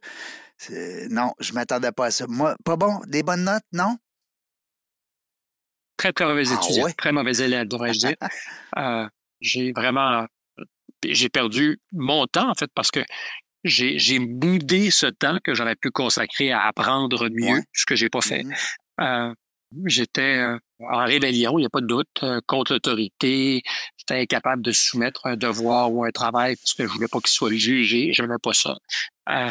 [1.11, 2.27] Non, je m'attendais pas à ça.
[2.29, 3.01] Moi, pas bon?
[3.07, 3.99] Des bonnes notes, non?
[5.99, 6.87] Très, très mauvais ah, étudiant.
[6.97, 8.17] Très mauvais élève, devrais-je dire.
[8.79, 9.07] euh,
[9.41, 10.27] j'ai vraiment...
[11.05, 13.01] J'ai perdu mon temps, en fait, parce que
[13.65, 18.21] j'ai boudé ce temps que j'aurais pu consacrer à apprendre mieux, ce que j'ai pas
[18.21, 18.45] fait.
[18.45, 18.55] Mmh
[19.01, 19.35] euh,
[19.87, 20.45] J'étais
[20.91, 23.63] en rébellion, il n'y a pas de doute, euh, contre l'autorité.
[23.97, 27.31] J'étais incapable de soumettre un devoir ou un travail parce que je voulais pas qu'il
[27.31, 28.13] soit jugé.
[28.13, 28.77] Je n'aimais pas ça.
[29.29, 29.51] Euh,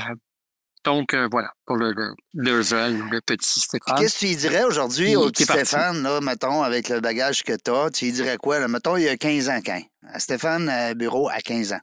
[0.83, 3.99] donc, voilà, pour le, le, le jeune, le petit Stéphane.
[3.99, 7.71] Qu'est-ce que tu dirais aujourd'hui au petit Stéphane, là, mettons, avec le bagage que tu
[7.71, 7.91] as?
[7.91, 8.59] Tu lui dirais quoi?
[8.59, 8.67] Là?
[8.67, 9.81] Mettons, il y a 15 ans, quand?
[10.17, 11.81] Stéphane Bureau, à 15 ans.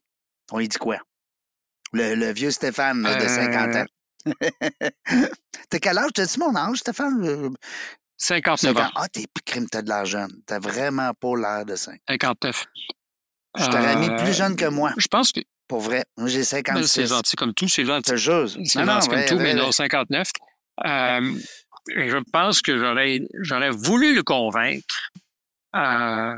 [0.51, 0.99] On lui dit quoi?
[1.92, 3.86] Le, vieux Stéphane de 50 ans.
[5.70, 6.11] T'as quel âge?
[6.14, 7.55] T'as-tu mon âge, Stéphane?
[8.19, 8.91] 59 ans.
[8.97, 10.27] Ah, t'es crime, t'as de l'argent.
[10.47, 12.01] T'as vraiment pas l'air de 5.
[12.09, 12.66] 59.
[13.57, 14.93] Je t'aurais mis plus jeune que moi.
[14.99, 15.41] Je pense que.
[15.69, 16.05] Pour vrai.
[16.16, 16.89] Moi, j'ai 56.
[16.89, 18.11] C'est gentil comme tout, c'est gentil.
[18.19, 20.31] C'est gentil comme tout, mais non, 59.
[20.87, 21.39] Euh,
[21.95, 25.11] je pense que j'aurais, j'aurais voulu le convaincre
[25.75, 26.37] euh,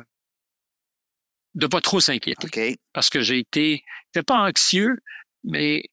[1.55, 2.47] de pas trop s'inquiéter.
[2.47, 2.79] OK.
[2.93, 4.99] Parce que j'ai été, j'étais pas anxieux,
[5.45, 5.85] mais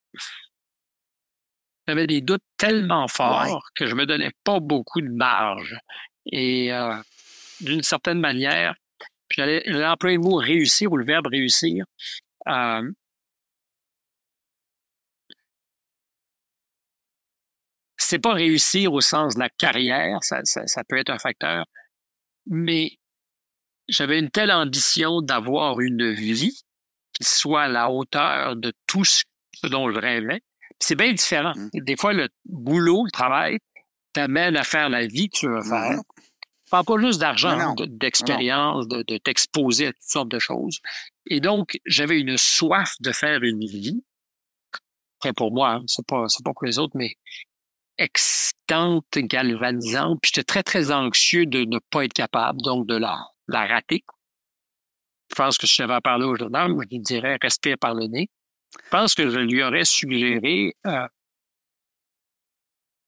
[1.88, 5.78] j'avais des doutes tellement forts que je me donnais pas beaucoup de marge.
[6.32, 6.96] Et euh,
[7.62, 8.76] d'une certaine manière,
[9.30, 11.86] j'allais l'employer le mot réussir ou le verbe réussir.
[12.48, 12.92] Euh,
[17.98, 21.66] c'est pas réussir au sens de la carrière, ça, ça peut être un facteur,
[22.46, 22.98] mais
[23.90, 26.62] j'avais une telle ambition d'avoir une vie
[27.14, 29.24] qui soit à la hauteur de tout ce
[29.64, 30.42] dont je rêvais,
[30.80, 31.54] c'est bien différent.
[31.56, 31.70] Mmh.
[31.82, 33.60] Des fois, le boulot, le travail,
[34.14, 36.00] t'amène à faire la vie que tu veux faire.
[36.70, 40.80] Pas pas juste d'argent, d'expérience, de, de t'exposer à toutes sortes de choses.
[41.28, 44.04] Et donc, j'avais une soif de faire une vie.
[45.20, 47.16] Après, pour moi, hein, c'est pas, c'est pas pour les autres, mais
[47.98, 50.20] excitante, galvanisante.
[50.22, 53.18] Puis j'étais très, très anxieux de ne pas être capable, donc de la,
[53.48, 54.04] la rater.
[55.30, 58.30] Je pense que si j'avais parler aux gendarmes, je lui dirais respire par le nez.
[58.74, 61.08] Je pense que je lui aurais suggéré euh,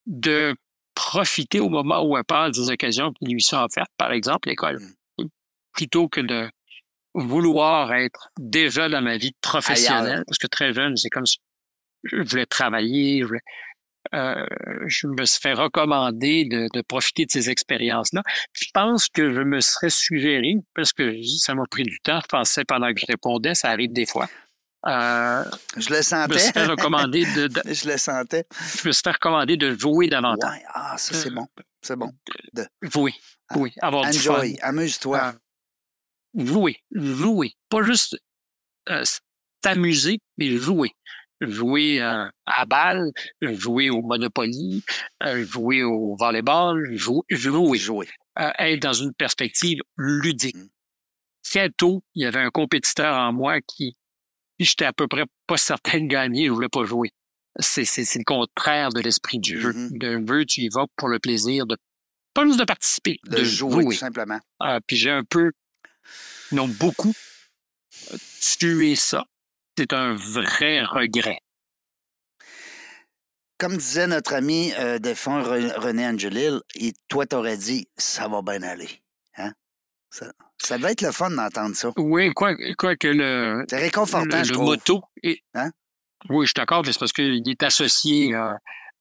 [0.06, 0.56] de
[0.96, 4.80] profiter au moment où elle parle des occasions qui lui sont offertes, par exemple l'école,
[5.18, 5.26] mmh.
[5.74, 6.50] plutôt que de
[7.14, 11.38] vouloir être déjà dans ma vie professionnelle, parce que très jeune, c'est comme ça.
[12.04, 13.36] Je voulais travailler, je,
[14.16, 14.46] euh,
[14.88, 18.24] je me suis fait recommander de, de profiter de ces expériences-là.
[18.54, 22.28] Je pense que je me serais suggéré, parce que ça m'a pris du temps, je
[22.28, 24.28] pensais pendant que je répondais, ça arrive des fois,
[24.88, 25.44] euh,
[25.78, 26.40] je le sentais.
[26.40, 28.46] Je me suis recommandé de, je le sentais.
[28.82, 30.60] Je me suis fait recommander de jouer davantage.
[30.74, 31.48] Ah, ça, c'est bon.
[31.82, 32.12] C'est bon.
[32.54, 32.68] De...
[32.96, 33.14] Oui,
[33.50, 33.74] ah, oui.
[33.82, 34.58] Avoir Enjoy.
[34.62, 35.34] Amuse-toi.
[36.38, 36.78] Euh, jouer.
[36.92, 37.54] Jouer.
[37.70, 38.18] Pas juste
[38.90, 39.04] euh,
[39.62, 40.92] t'amuser, mais jouer.
[41.42, 43.12] Jouer euh, à balle,
[43.42, 44.84] jouer au Monopoly,
[45.24, 47.22] euh, jouer au volleyball, jouer.
[47.30, 47.78] Jouer.
[47.78, 48.08] jouer.
[48.36, 50.58] être dans une perspective ludique.
[50.58, 50.70] Mm.
[51.44, 53.96] Très tôt, il y avait un compétiteur en moi qui
[54.60, 57.14] puis j'étais à peu près pas certain de gagner, je voulais pas jouer.
[57.60, 59.72] C'est, c'est, c'est le contraire de l'esprit du jeu.
[59.72, 59.98] Mm-hmm.
[59.98, 61.78] D'un jeu, tu y vas pour le plaisir de,
[62.34, 64.40] pas juste de participer, de, jouer, tout simplement.
[64.64, 65.54] Euh, puis j'ai un peu,
[66.52, 67.14] non beaucoup,
[68.42, 69.24] tué ça.
[69.78, 71.40] C'est un vrai regret.
[73.58, 78.62] Comme disait notre ami euh, défunt René Angelil, et toi t'aurais dit, ça va bien
[78.64, 79.02] aller.
[79.38, 79.54] Hein?
[80.10, 81.90] Ça, ça va être le fun d'entendre ça.
[81.98, 83.66] Oui, quoi, quoi que le.
[83.70, 85.04] C'est réconfortant, le, moto.
[85.56, 85.72] hein?
[86.30, 88.54] Oui, je suis d'accord, mais c'est parce qu'il est associé euh,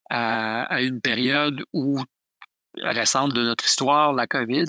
[0.09, 2.01] à, une période où,
[2.77, 4.65] récente de notre histoire, la COVID,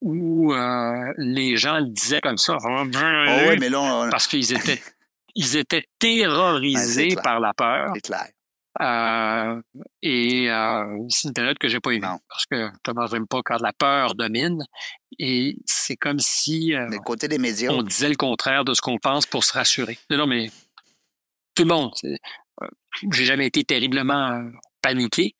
[0.00, 2.56] où euh, les gens le disaient comme ça.
[2.64, 4.82] Oh, oui, mais là, Parce qu'ils étaient,
[5.34, 7.90] ils étaient terrorisés ben, par la peur.
[7.94, 8.26] C'est clair.
[8.80, 9.62] Euh,
[10.02, 13.60] et euh, c'est une période que j'ai pas aimée parce que je n'aime pas quand
[13.60, 14.64] la peur domine.
[15.18, 17.70] Et c'est comme si euh, côté des médias.
[17.70, 19.98] on disait le contraire de ce qu'on pense pour se rassurer.
[20.10, 20.50] Non, mais
[21.54, 21.92] tout le monde.
[22.04, 22.66] Euh,
[23.12, 24.50] j'ai jamais été terriblement
[24.82, 25.34] paniqué,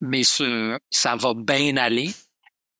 [0.00, 2.10] mais ce, ça va bien aller.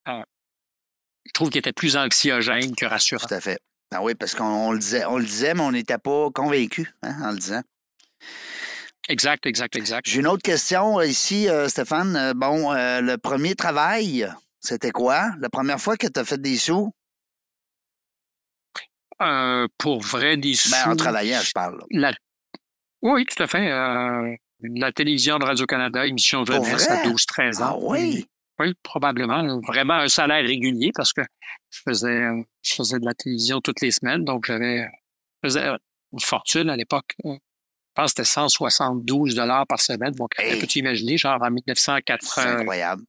[0.06, 3.26] je trouve qu'il était plus anxiogène que rassurant.
[3.26, 3.61] Tout à fait.
[3.92, 7.16] Ah oui, parce qu'on le disait, on le disait, mais on n'était pas convaincu hein,
[7.22, 7.62] en le disant.
[9.11, 10.08] Exact, exact, exact.
[10.08, 12.14] J'ai une autre question ici, euh, Stéphane.
[12.14, 14.30] Euh, bon, euh, le premier travail,
[14.61, 15.32] c'était quoi?
[15.40, 16.92] La première fois que tu as fait des sous?
[19.78, 20.70] pour vrai, des sous.
[20.70, 21.82] Ben, en travaillant, je parle.
[23.02, 23.68] Oui, tout à fait.
[24.62, 27.66] la télévision de Radio-Canada, émission jeunesse à 12-13 ans.
[27.72, 28.26] Ah oui?
[28.61, 29.61] oui, probablement.
[29.66, 31.22] Vraiment un salaire régulier parce que
[31.70, 32.28] je faisais,
[32.62, 34.88] je faisais de la télévision toutes les semaines, donc j'avais
[35.42, 37.16] une fortune à l'époque.
[38.01, 40.14] Pense que c'était 172 dollars par semaine.
[40.14, 40.59] Donc, hey.
[40.59, 42.61] peux-tu imaginer, genre en 1980.
[42.61, 43.03] incroyable.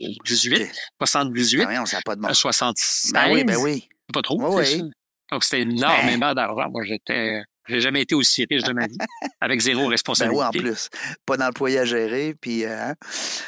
[0.00, 2.34] 18, 78, ah oui, on pas de bon.
[2.34, 3.12] 76.
[3.12, 3.88] Ben oui, ben oui.
[4.12, 4.42] Pas trop.
[4.42, 4.90] Oui, oui.
[5.30, 6.68] Donc, c'était énormément d'argent.
[6.68, 8.98] Moi, j'étais j'ai jamais été aussi riche de ma vie,
[9.40, 10.26] avec zéro responsabilité.
[10.26, 10.88] Ben oui, en plus.
[11.24, 12.64] Pas d'employé à gérer, puis...
[12.64, 12.94] Euh, hein?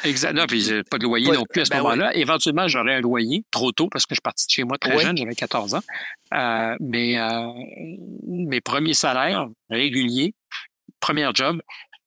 [0.05, 0.33] Exact.
[0.33, 2.14] Non, puis pas de loyer non plus à ce ben moment-là.
[2.16, 4.99] Éventuellement, j'aurais un loyer, trop tôt, parce que je suis parti de chez moi très
[4.99, 5.83] jeune, j'avais 14 ans.
[6.35, 7.53] Euh, mais euh,
[8.27, 10.35] mes premiers salaires réguliers,
[11.01, 11.61] premier job,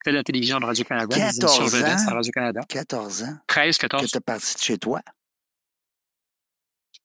[0.03, 1.15] c'était la télévision de Radio-Canada.
[1.15, 2.07] 14 ans?
[2.07, 2.61] à Radio-Canada.
[2.67, 3.37] 14 ans?
[3.47, 4.03] 13, 14.
[4.03, 5.01] Que tu parti de chez toi?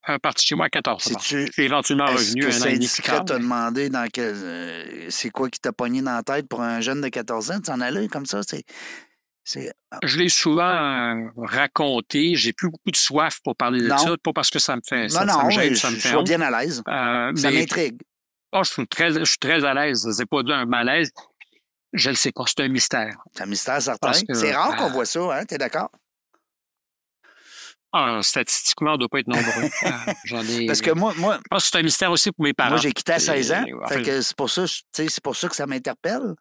[0.07, 1.19] Un parti chez moi à 14 ans.
[1.21, 5.29] Je suis éventuellement revenu que un an et demi t'a demandé dans quel, euh, c'est
[5.29, 7.59] quoi qui t'a pogné dans la tête pour un jeune de 14 ans?
[7.61, 8.41] Tu en allais comme ça?
[8.43, 8.63] C'est,
[9.43, 9.73] c'est...
[10.03, 12.35] Je l'ai souvent euh, raconté.
[12.35, 13.97] J'ai plus beaucoup de soif pour parler de Non.
[13.97, 15.91] ça, pas parce que ça me fait Non, ça, non, ça me je, gêne, ça
[15.91, 16.81] me je suis bien à l'aise.
[16.87, 18.01] Euh, Ça m'intrigue.
[18.53, 20.07] oh, je, suis très, je suis très à l'aise.
[20.11, 21.11] C'est pas un malaise.
[21.93, 22.43] Je le sais pas.
[22.47, 23.17] C'est un mystère.
[23.35, 24.11] C'est un mystère certain.
[24.13, 25.45] C'est rare qu'on euh, voit ça, hein?
[25.45, 25.89] T'es d'accord?
[27.93, 29.69] Ah, statistiquement, on ne doit pas être nombreux.
[30.25, 30.65] J'en ai.
[30.67, 32.71] Parce que moi, moi, Je pense que c'est un mystère aussi pour mes parents.
[32.71, 33.63] moi j'ai quitté à 16 ans.
[33.65, 36.33] Et, enfin, Fait que c'est pour ça, c'est pour ça que ça m'interpelle.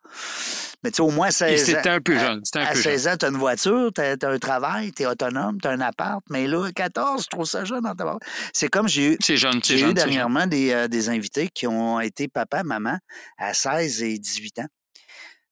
[0.82, 1.64] Mais tu sais, au moins et 16 ans.
[1.76, 2.42] c'était un peu à- jeune.
[2.54, 2.82] Un À peu jeune.
[2.82, 5.70] 16 ans, tu as une voiture, tu as, un travail, tu es autonome, tu as
[5.70, 6.20] un appart.
[6.30, 8.16] Mais là, à 14, je trouve ça jeune dans ta
[8.52, 9.94] C'est comme j'ai eu, C'est jeune, c'est j'ai eu jeune.
[9.94, 12.98] dernièrement des, euh, des invités qui ont été papa, maman
[13.38, 14.66] à 16 et 18 ans.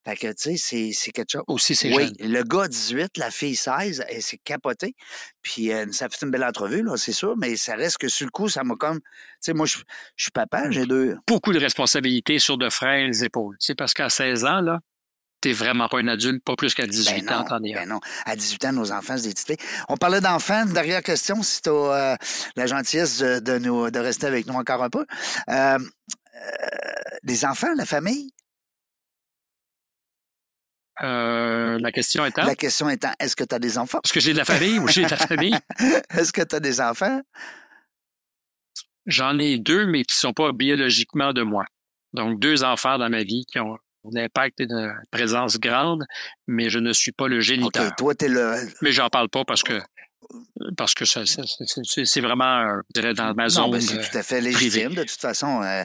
[0.07, 1.43] Fait que, tu sais, c'est- c'est quelque chose.
[1.47, 2.31] Aussi, c'est Oui, jeune.
[2.31, 4.95] le gars 18, la fille 16, et c'est capoté.
[5.41, 8.25] Puis euh, ça fait une belle entrevue, là, c'est sûr, mais ça reste que sur
[8.25, 8.99] le coup, ça m'a comme.
[8.99, 9.05] Tu
[9.41, 9.77] sais, moi, je
[10.15, 11.17] suis papa, j'ai deux.
[11.27, 13.55] Beaucoup de responsabilités sur de frêles épaules.
[13.59, 14.79] C'est parce qu'à 16 ans, là,
[15.41, 17.81] t'es vraiment pas un adulte, pas plus qu'à 18 Ben ans, non, t'en es un.
[17.81, 17.99] ben non.
[18.25, 19.57] À 18 ans, nos enfants, petites filles.
[19.89, 20.65] On parlait d'enfants.
[20.65, 22.17] Dernière question, si tu as
[22.55, 25.05] la gentillesse de, de nous, de rester avec nous encore un peu.
[25.49, 25.79] Euh, euh,
[27.23, 28.31] les enfants, la famille,
[31.01, 33.99] Euh, la question étant, la question étant, est-ce que tu as des enfants?
[34.03, 35.55] est-ce que j'ai de la famille ou j'ai de la famille?
[36.09, 37.21] est-ce que tu as des enfants?
[39.05, 41.65] J'en ai deux, mais qui sont pas biologiquement de moi.
[42.13, 46.05] Donc, deux enfants dans ma vie qui ont un impact et une présence grande,
[46.47, 47.95] mais je ne suis pas le OK, géniteur.
[47.97, 48.55] toi, tu es le.
[48.81, 49.81] Mais j'en parle pas parce que
[50.77, 53.71] parce que c'est- vraiment, euh, je dirais, dans ma Non, zone.
[53.71, 55.61] ben, c'est euh, tout à fait légitime, de toute façon.
[55.63, 55.83] euh,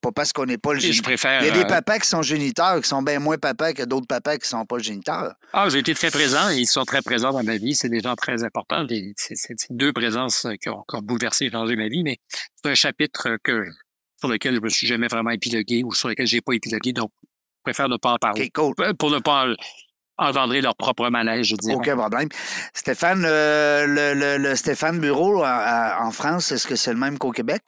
[0.00, 1.02] pas parce qu'on n'est pas le je géniteur.
[1.04, 1.42] préfère.
[1.42, 4.06] Il y a des papas qui sont géniteurs, qui sont bien moins papas que d'autres
[4.06, 5.34] papas qui sont pas géniteurs.
[5.52, 7.74] Ah, j'ai été très présent et ils sont très présents dans ma vie.
[7.74, 8.86] C'est des gens très importants.
[9.16, 12.18] C'est deux présences qui ont, qui ont bouleversé et changé ma vie, mais
[12.62, 13.64] c'est un chapitre que,
[14.18, 17.10] sur lequel je me suis jamais vraiment épilogué ou sur lequel j'ai pas épilogué, donc
[17.22, 18.50] je préfère ne pas en parler.
[18.50, 18.74] Cool.
[18.98, 19.54] Pour ne pas en-
[20.18, 21.74] engendrer leur propre malaise, je dirais.
[21.74, 22.28] Aucun problème.
[22.74, 26.98] Stéphane, euh, le, le- le Stéphane Bureau à- à- en France, est-ce que c'est le
[26.98, 27.62] même qu'au Québec?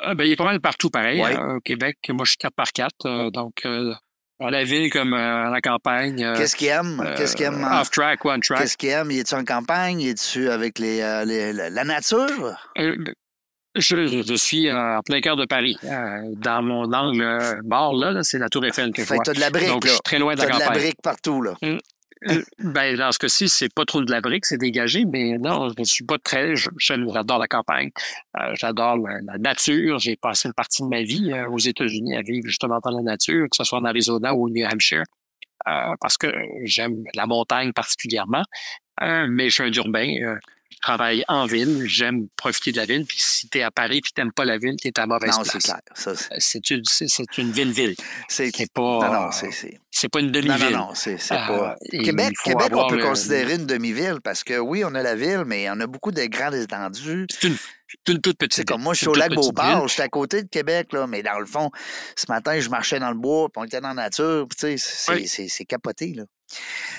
[0.00, 1.20] Ben, il est pas mal partout pareil.
[1.20, 1.36] Ouais.
[1.36, 3.92] euh, au Québec, moi, je suis 4 par 4 euh, donc euh,
[4.40, 6.22] à la ville comme euh, à la campagne.
[6.22, 7.00] euh, Qu'est-ce qu'il aime?
[7.04, 7.64] euh, Qu'est-ce qu'il aime?
[7.64, 8.60] en- Off-track, one-track.
[8.60, 9.10] Qu'est-ce qu'il aime?
[9.10, 10.00] Il est-tu en campagne?
[10.00, 12.56] Il est-tu avec les, euh, les- la nature?
[13.78, 15.76] Euh, Je, je suis en plein cœur de Paris.
[15.84, 19.14] Euh, dans mon angle euh, mort, là, là, c'est la Tour Eiffel que je Fait
[19.14, 19.24] que vois.
[19.24, 19.92] t'as de la brique, Donc, je là.
[19.94, 20.78] suis très loin de la de la campagne.
[20.80, 21.54] brique partout, là.
[21.62, 25.68] Euh, ben, dans ce cas-ci, c'est pas trop de la brique, c'est dégagé, mais non,
[25.78, 26.56] je suis pas très.
[26.56, 27.90] je- J'adore la campagne.
[28.36, 30.00] Euh, J'adore la, la nature.
[30.00, 33.02] J'ai passé une partie de ma vie euh, aux États-Unis à vivre justement dans la
[33.02, 35.04] nature, que ce soit en Arizona ou au New Hampshire,
[35.68, 36.26] euh, parce que
[36.64, 38.42] j'aime la montagne particulièrement.
[39.00, 40.12] Euh, mais je suis un urbain.
[40.70, 41.84] Je travaille en ville.
[41.86, 43.04] J'aime profiter de la ville.
[43.06, 45.52] Puis si t'es à Paris puis t'aimes pas la ville, t'es à mauvaise Non, c'est
[45.52, 45.64] place.
[45.64, 45.80] clair.
[45.94, 47.96] C'est- Euh, C'est une, ville-ville.
[48.28, 48.50] c'est...
[48.72, 48.80] Pas.
[48.82, 49.30] Non, non,
[49.90, 50.08] c'est...
[50.08, 50.70] pas une demi-ville.
[50.72, 51.76] non, non, c'est c'est Euh, pas...
[51.90, 55.44] Québec, Québec on peut le- considérer une demi-ville parce que oui, on a la ville,
[55.46, 57.26] mais on a beaucoup de grandes étendues.
[57.30, 57.56] C'est une,
[58.04, 59.88] toute petite C'est comme moi, je suis au lac Beauport, ville.
[59.88, 61.70] j'étais à côté de Québec, là, mais dans le fond,
[62.16, 64.78] ce matin, je marchais dans le bois, puis on était dans la nature, puis tu
[64.78, 65.26] sais, c'est Oui.
[65.26, 66.24] c'est- c'est capoté, là.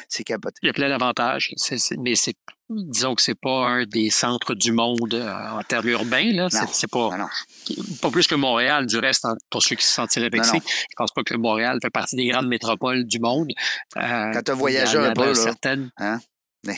[0.08, 0.58] C'est capoté.
[0.64, 1.54] Il y a plein d'avantages,
[1.98, 2.36] mais c'est,
[2.70, 6.32] disons que c'est pas un des centres du monde euh, en termes urbains.
[6.34, 6.50] Là.
[6.50, 7.76] C'est, pas, Non, non.
[8.02, 10.58] pas plus que Montréal, du reste, en- pour ceux qui se sentiraient vexés.
[10.58, 10.64] non.
[10.66, 13.50] Je pense pas que Montréal fait partie des grandes métropoles du monde.
[13.98, 15.36] Euh, Quand t'as voyagé il y en un peu, là.
[15.36, 15.90] certaines.
[15.98, 16.20] Hein?
[16.66, 16.78] Mais-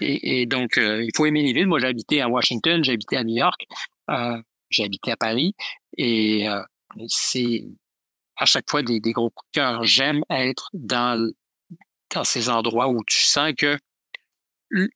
[0.00, 1.66] Et, et donc, euh, il faut aimer les villes.
[1.66, 3.60] Moi, j'ai habité à Washington, j'ai habité à New York,
[4.10, 4.40] euh,
[4.70, 5.54] j'ai habité à Paris.
[5.98, 6.46] Et
[7.08, 7.64] c'est
[8.36, 9.84] à chaque fois des, des gros coups de cœur.
[9.84, 11.30] J'aime être dans,
[12.14, 13.78] dans ces endroits où tu sens que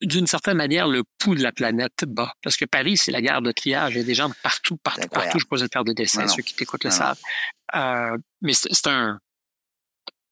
[0.03, 2.33] d'une certaine manière, le pouls de la planète bat.
[2.43, 3.95] Parce que Paris, c'est la gare de triage.
[3.95, 5.39] Il y a des gens de partout, partout, partout.
[5.41, 6.33] Je pose de faire des dessins, Non, non.
[6.33, 7.21] ceux qui t'écoutent le Non, savent.
[7.75, 9.19] Euh, mais c'est un,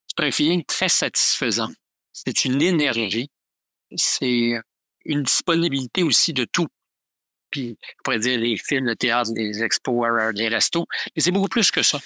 [0.07, 1.71] c'est un feeling très satisfaisant.
[2.13, 3.31] C'est une énergie.
[3.97, 4.61] c'est
[5.05, 6.69] une disponibilité aussi de tout.
[7.51, 10.87] Puis, on pourrait dire les films, le théâtre, les expos, les restos.
[11.17, 11.99] Mais c'est beaucoup plus que ça.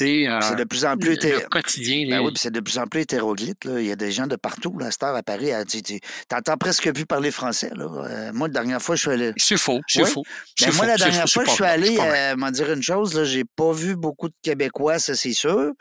[0.00, 1.18] Euh, c'est de plus en plus
[1.50, 2.06] quotidien.
[2.08, 3.64] Ben oui, c'est de plus en plus hétéroglyphe.
[3.64, 3.80] Là.
[3.80, 4.76] Il y a des gens de partout.
[4.78, 7.70] La star à Paris, tu n'entends presque plus parler français.
[7.74, 7.84] Là.
[7.84, 9.32] Euh, moi, la dernière fois, je suis allé.
[9.36, 9.80] C'est faux.
[9.86, 10.22] C'est faux.
[10.60, 13.72] Ben, moi, la dernière fois, je suis allé, euh, m'en dire une chose, j'ai pas
[13.72, 15.72] vu beaucoup de Québécois, ça c'est sûr,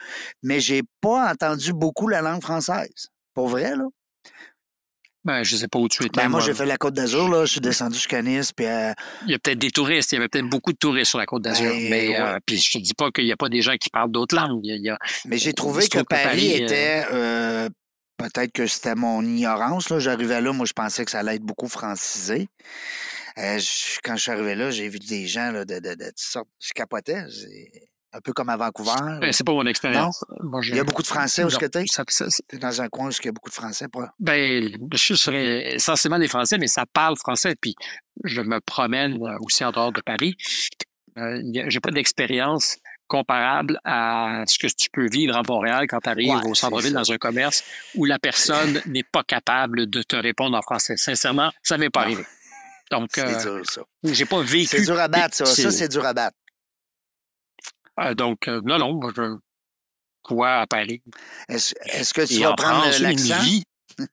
[0.44, 3.10] mais j'ai pas entendu beaucoup la langue française.
[3.34, 3.86] Pour vrai, là.
[5.28, 6.22] Ben, je sais pas où tu étais.
[6.22, 7.44] Ben, moi, j'ai fait la Côte d'Azur, là.
[7.44, 8.66] Je suis descendu jusqu'à Nice, puis...
[8.66, 8.94] Euh,
[9.26, 10.14] il y a peut-être des touristes.
[10.14, 11.70] Il y avait peut-être beaucoup de touristes sur la Côte d'Azur.
[11.70, 13.90] Ben, mais, euh, puis je te dis pas qu'il n'y a pas des gens qui
[13.90, 14.64] parlent d'autres langues.
[15.26, 17.70] Mais j'ai trouvé que, Paris, euh, était...
[18.16, 20.00] peut-être que c'était mon ignorance, là.
[20.00, 22.48] J'arrivais là, moi, je pensais que ça allait être beaucoup francisé.
[23.36, 26.48] quand je suis arrivé là, j'ai vu des gens là, de, de, de, sortes.
[26.62, 27.26] Je capotais
[28.14, 29.20] un peu comme à Vancouver.
[29.20, 30.24] Ben, c'est pas mon expérience.
[30.64, 32.58] il y a beaucoup de Français où ce que tu es?
[32.58, 33.88] dans un coin où il y a beaucoup de Français.
[33.88, 34.14] Pas...
[34.20, 37.56] Ben, je suis essentiellement des Français, mais ça parle français.
[37.60, 37.76] Puis
[38.24, 40.36] je me promène euh, aussi en dehors de Paris.
[41.18, 42.78] Euh, j'ai pas d'expérience
[43.08, 47.12] comparable à ce que tu peux vivre à Montréal quand tu arrives au centre-ville dans
[47.12, 47.64] un commerce
[47.96, 50.98] où la personne n'est pas capable de te répondre en français.
[50.98, 52.26] Sincèrement, ça m'est pas arrivé.
[52.92, 53.64] Donc, euh,
[54.04, 54.68] j'ai pas vécu.
[54.68, 55.46] C'est dur à battre, ça.
[55.46, 56.38] Ça, c'est dur à battre.
[58.00, 59.38] Euh, donc, euh, non, non, moi, je
[60.24, 61.02] crois à Paris.
[61.50, 63.36] Est-ce que tu vas prendre l'accent?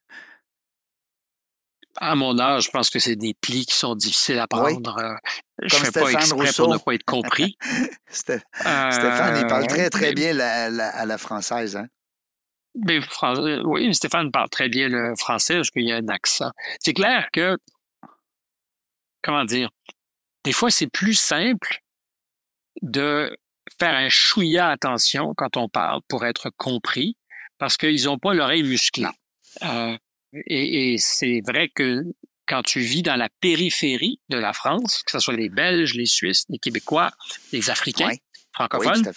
[1.99, 4.99] À mon âge, je pense que c'est des plis qui sont difficiles à prendre.
[4.99, 5.15] Euh,
[5.63, 7.57] je ne fais pas exprès pour ne pas être compris.
[8.09, 11.77] Stéphane, il parle très, très bien à la française.
[11.77, 11.87] Hein?
[12.75, 12.99] Mais,
[13.65, 16.51] oui, Stéphane parle très bien le français parce qu'il y a un accent.
[16.81, 17.57] C'est clair que,
[19.23, 19.71] comment dire,
[20.43, 21.81] des fois, c'est plus simple
[22.83, 23.37] de
[23.79, 27.17] faire un chouïa attention quand on parle pour être compris,
[27.59, 29.07] parce qu'ils n'ont pas l'oreille musclée.
[29.63, 29.97] Euh,
[30.47, 32.03] et, c'est vrai que
[32.47, 36.07] quand tu vis dans la périphérie de la France, que ce soit les Belges, les
[36.07, 37.11] Suisses, les Québécois,
[37.53, 38.15] les Africains,
[38.53, 39.11] francophones,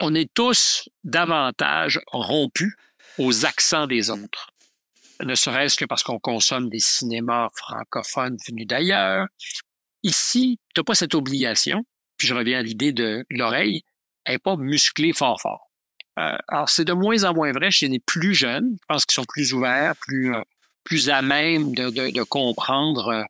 [0.00, 2.74] on est tous davantage rompus
[3.18, 4.50] aux accents des autres.
[5.20, 9.26] Ne serait-ce que parce qu'on consomme des cinémas francophones venus d'ailleurs.
[10.02, 11.84] Ici, tu n'as pas cette obligation
[12.16, 13.82] puis je reviens à l'idée de l'oreille,
[14.24, 15.70] elle n'est pas musclée fort fort.
[16.18, 18.76] Euh, alors, c'est de moins en moins vrai chez les plus jeunes.
[18.80, 20.42] Je pense qu'ils sont plus ouverts, plus, euh,
[20.84, 23.24] plus à même de, de, de comprendre euh,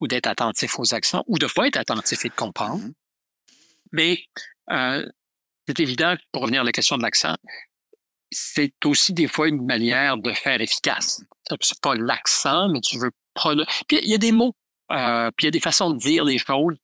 [0.00, 2.82] ou d'être attentifs aux accents ou de ne pas être attentif et de comprendre.
[2.82, 2.92] Mm-hmm.
[3.92, 4.24] Mais
[5.66, 7.36] c'est évident, pour revenir à la question de l'accent,
[8.30, 11.22] c'est aussi des fois une manière de faire efficace.
[11.60, 13.64] C'est pas l'accent, mais tu veux prendre...
[13.88, 14.54] Puis il y a des mots
[14.90, 16.76] euh, puis il y a des façons de dire les choses.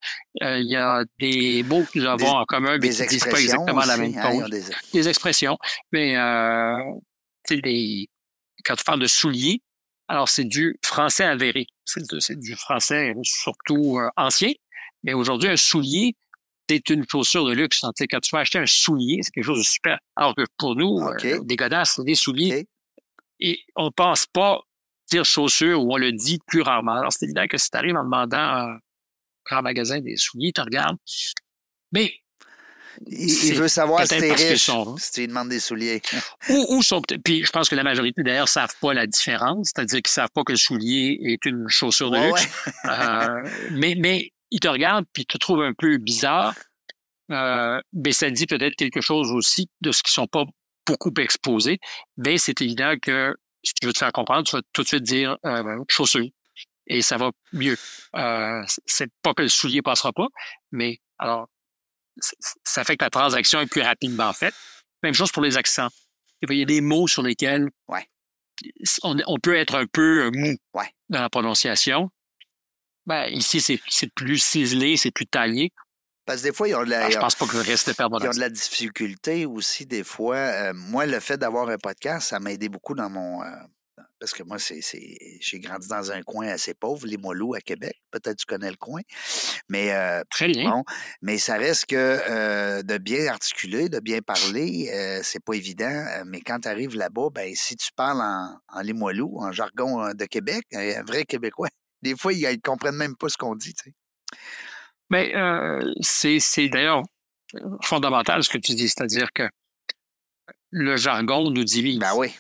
[0.43, 3.25] Euh, il y a des mots que nous avons en commun, mais qui ne disent
[3.25, 4.73] pas exactement la même hein, chose.
[4.93, 5.09] des...
[5.09, 5.59] expressions.
[5.93, 6.77] Mais euh,
[7.49, 8.09] des...
[8.65, 9.63] quand tu parles de souliers,
[10.09, 11.67] alors c'est du français avéré.
[11.85, 14.53] C'est du français surtout euh, ancien.
[15.03, 16.15] Mais aujourd'hui, un soulier,
[16.69, 17.81] c'est une chaussure de luxe.
[17.81, 19.99] Quand tu vas acheter un soulier, c'est quelque chose de super.
[20.17, 22.67] Alors que pour nous, des godasses, c'est des souliers.
[23.41, 24.61] Et on pense pas
[25.11, 26.99] dire chaussures où on le dit plus rarement.
[26.99, 28.79] Alors, c'est évident que si tu arrives en demandant à un
[29.45, 30.97] grand magasin des souliers, tu regardes.
[31.93, 32.13] Mais.
[33.09, 36.01] Il, veut savoir si t'es riche, si tu demandes des souliers.
[36.49, 39.73] ou, sont Puis je pense que la majorité, d'ailleurs, savent pas la différence.
[39.75, 42.49] C'est-à-dire qu'ils savent pas que le soulier est une chaussure de luxe.
[42.85, 43.43] Euh,
[43.73, 46.55] mais, mais ils te regardent puis ils te trouvent un peu bizarre.
[47.31, 50.45] Euh, mais ça dit peut-être quelque chose aussi de ce qu'ils sont pas
[50.87, 51.79] beaucoup exposés.
[52.17, 53.35] Mais c'est évident que
[53.65, 56.29] si tu veux te faire comprendre, tu vas tout de suite dire euh, ben, chaussure.
[56.87, 57.77] Et ça va mieux.
[58.15, 60.29] Euh, c'est pas que le soulier passera pas,
[60.71, 61.49] mais alors,
[62.65, 64.55] ça fait que la transaction est plus rapidement faite.
[65.03, 65.89] Même chose pour les accents.
[66.43, 67.71] Il y a des mots sur lesquels
[69.03, 70.57] on, peut être un peu euh, mou
[71.09, 72.11] dans la prononciation.
[73.07, 75.73] Ben, ici, c'est plus ciselé, c'est plus taillé.
[76.25, 77.07] Parce que des fois, ils ont de la.
[77.07, 80.37] Ah, je pense pas que reste perdre Ils ont de la difficulté aussi, des fois.
[80.37, 83.43] Euh, moi, le fait d'avoir un podcast, ça m'a aidé beaucoup dans mon.
[83.43, 83.47] Euh,
[84.19, 84.81] parce que moi, c'est,
[85.41, 88.01] j'ai grandi dans un coin assez pauvre, les Mollous à Québec.
[88.11, 89.03] Peut-être tu connais le coin.
[89.69, 90.83] Mais, euh, Très bien.
[91.21, 96.07] mais ça reste que de bien articuler, de bien parler, c'est pas évident.
[96.25, 100.25] Mais quand tu arrives là-bas, ben, si tu parles en, en Limoilou, en jargon de
[100.25, 101.69] Québec, un vrai Québécois,
[102.03, 103.75] des fois, ils, ne comprennent même pas ce qu'on dit.
[103.75, 103.95] Tu sais.
[105.11, 107.03] Mais euh, c'est d'ailleurs
[107.83, 109.49] fondamental ce que tu dis, c'est-à-dire que
[110.71, 111.99] le jargon nous divise.
[111.99, 112.33] Ben oui,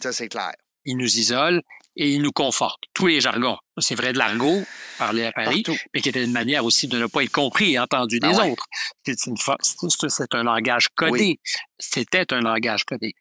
[0.00, 0.52] ça c'est clair.
[0.84, 1.62] Il nous isole
[1.96, 2.82] et il nous conforte.
[2.94, 3.56] Tous les jargons.
[3.78, 4.62] C'est vrai de l'argot,
[4.98, 7.78] parler à Paris, mais qui était une manière aussi de ne pas être compris et
[7.78, 8.66] entendu ben des autres.
[9.04, 11.38] C'est un langage codé.
[11.78, 13.14] C'était un langage codé.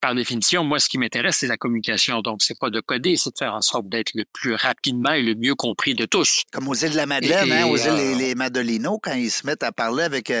[0.00, 2.20] Par définition, moi, ce qui m'intéresse, c'est la communication.
[2.20, 5.22] Donc, c'est pas de coder, c'est de faire en sorte d'être le plus rapidement et
[5.22, 6.42] le mieux compris de tous.
[6.52, 9.46] Comme aux îles de la Madeleine, hein, aux îles les, les, Madelinos, quand ils se
[9.46, 10.32] mettent à parler avec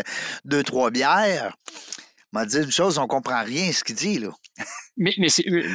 [0.44, 1.52] deux, trois bières
[2.32, 4.30] m'a dit une chose, on comprend rien ce qu'il dit, là.
[4.96, 5.28] mais, mais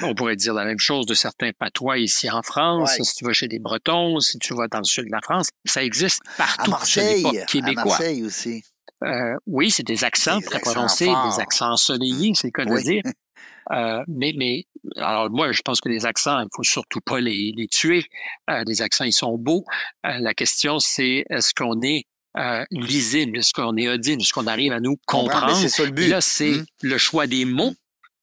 [0.03, 2.97] on pourrait dire la même chose de certains patois ici en France.
[3.01, 5.49] Si tu vas chez des Bretons, si tu vas dans le sud de la France,
[5.65, 6.65] ça existe partout.
[6.65, 7.81] À Marseille, québécois.
[7.81, 8.63] à Marseille aussi.
[9.03, 13.03] Euh, oui, c'est des accents très prononcés, des accents ensoleillés, c'est le cas de dire.
[13.71, 14.65] Euh, mais, mais,
[14.97, 18.05] alors moi, je pense que les accents, il faut surtout pas les, les tuer.
[18.49, 19.65] Euh, les accents, ils sont beaux.
[20.05, 22.05] Euh, la question, c'est est-ce qu'on est
[22.37, 25.55] euh, lisible, est-ce qu'on est audible, est-ce qu'on arrive à nous comprendre?
[25.55, 26.07] C'est ça le but.
[26.07, 26.65] là, c'est mmh.
[26.81, 27.73] le choix des mots,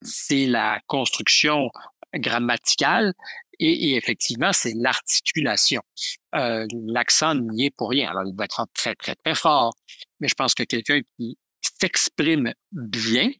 [0.02, 1.70] c'est la construction
[2.14, 3.14] grammaticale
[3.60, 5.82] et, effectivement, c'est l'articulation.
[6.34, 8.10] Euh, L'accent n'y est pour rien.
[8.10, 9.74] Alors, il va être très, très, très fort,
[10.18, 13.30] mais je pense que quelqu'un qui s'exprime bien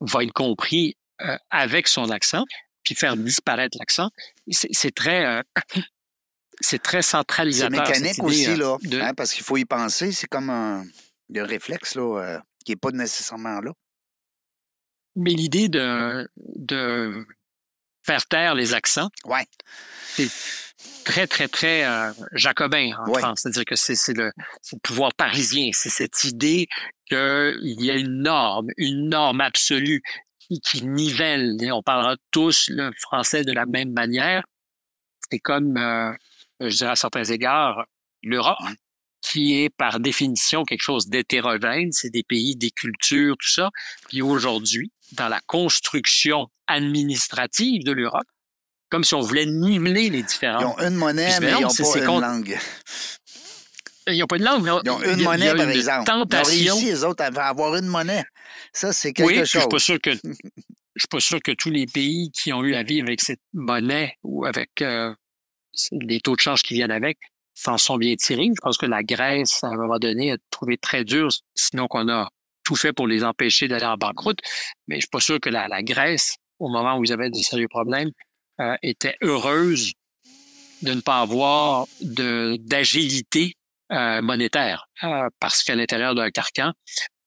[0.00, 2.44] va être compris euh, avec son accent,
[2.82, 4.10] puis faire disparaître l'accent.
[4.50, 5.42] C'est très, euh,
[6.60, 7.86] c'est très centralisateur.
[7.86, 10.12] C'est mécanique aussi, là, hein, parce qu'il faut y penser.
[10.12, 10.84] C'est comme un,
[11.34, 13.72] réflexe là, euh, qui n'est pas nécessairement là.
[15.16, 17.26] Mais l'idée de, de
[18.04, 19.46] faire taire les accents, ouais.
[20.14, 20.28] c'est
[21.04, 23.40] très, très, très euh, jacobin en France.
[23.42, 24.32] C'est-à-dire que c'est le,
[24.72, 25.70] le, pouvoir parisien.
[25.72, 26.66] C'est cette idée
[27.08, 30.02] qu'il y a une norme, une norme absolue
[30.46, 31.56] qui, qui nivelle.
[31.72, 34.44] on parlera tous le français de la même manière.
[35.30, 36.12] C'est comme euh,
[36.60, 37.84] je dirais à certains égards,
[38.22, 38.58] l'Europe,
[39.22, 43.70] qui est par définition quelque chose d'hétérogène, c'est des pays, des cultures, tout ça.
[44.08, 48.26] Puis aujourd'hui, dans la construction administrative de l'Europe,
[48.88, 50.60] comme si on voulait niveler les différents.
[50.60, 52.58] Ils ont une monnaie, mais ils n'ont pas une langue.
[54.08, 54.62] Ils n'ont pas de langue.
[54.62, 56.06] Mais ils ont une monnaie, par exemple.
[56.06, 56.54] Tentation.
[56.54, 58.24] Ils ont réussi, les autres, à avoir une monnaie.
[58.76, 59.50] Ça, c'est quelque oui, chose.
[59.52, 60.10] Je suis pas sûr que
[60.96, 63.40] je suis pas sûr que tous les pays qui ont eu à vivre avec cette
[63.54, 65.14] monnaie ou avec euh,
[65.92, 67.18] les taux de change qui viennent avec
[67.54, 68.50] s'en sont bien tirés.
[68.54, 72.10] Je pense que la Grèce, à un moment donné, a trouvé très dur, sinon qu'on
[72.10, 72.28] a
[72.64, 74.40] tout fait pour les empêcher d'aller en banqueroute.
[74.88, 77.68] Mais je suis pas sûr que la, Grèce, au moment où ils avaient de sérieux
[77.68, 78.10] problèmes,
[78.60, 79.94] euh, était heureuse
[80.82, 83.54] de ne pas avoir d'agilité
[83.92, 84.86] euh, monétaire.
[85.04, 86.72] Euh, parce qu'à l'intérieur d'un carcan,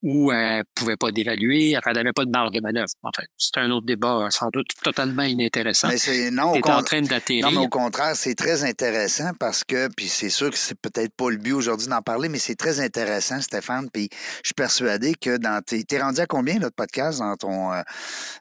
[0.01, 2.87] où elle pouvait pas d'évaluer, elle n'avait pas de marge de manœuvre.
[3.03, 5.89] En fait, c'est un autre débat sans doute totalement inintéressant.
[5.89, 7.45] Mais c'est non, en train d'atterrir.
[7.45, 11.13] Non, mais au contraire, c'est très intéressant parce que, puis c'est sûr que c'est peut-être
[11.15, 13.89] pas le but aujourd'hui d'en parler, mais c'est très intéressant, Stéphane.
[13.91, 17.73] Puis je suis persuadé que dans tes, t'es rendu à combien notre podcast dans ton
[17.73, 17.81] euh,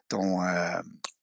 [0.07, 0.79] ton euh,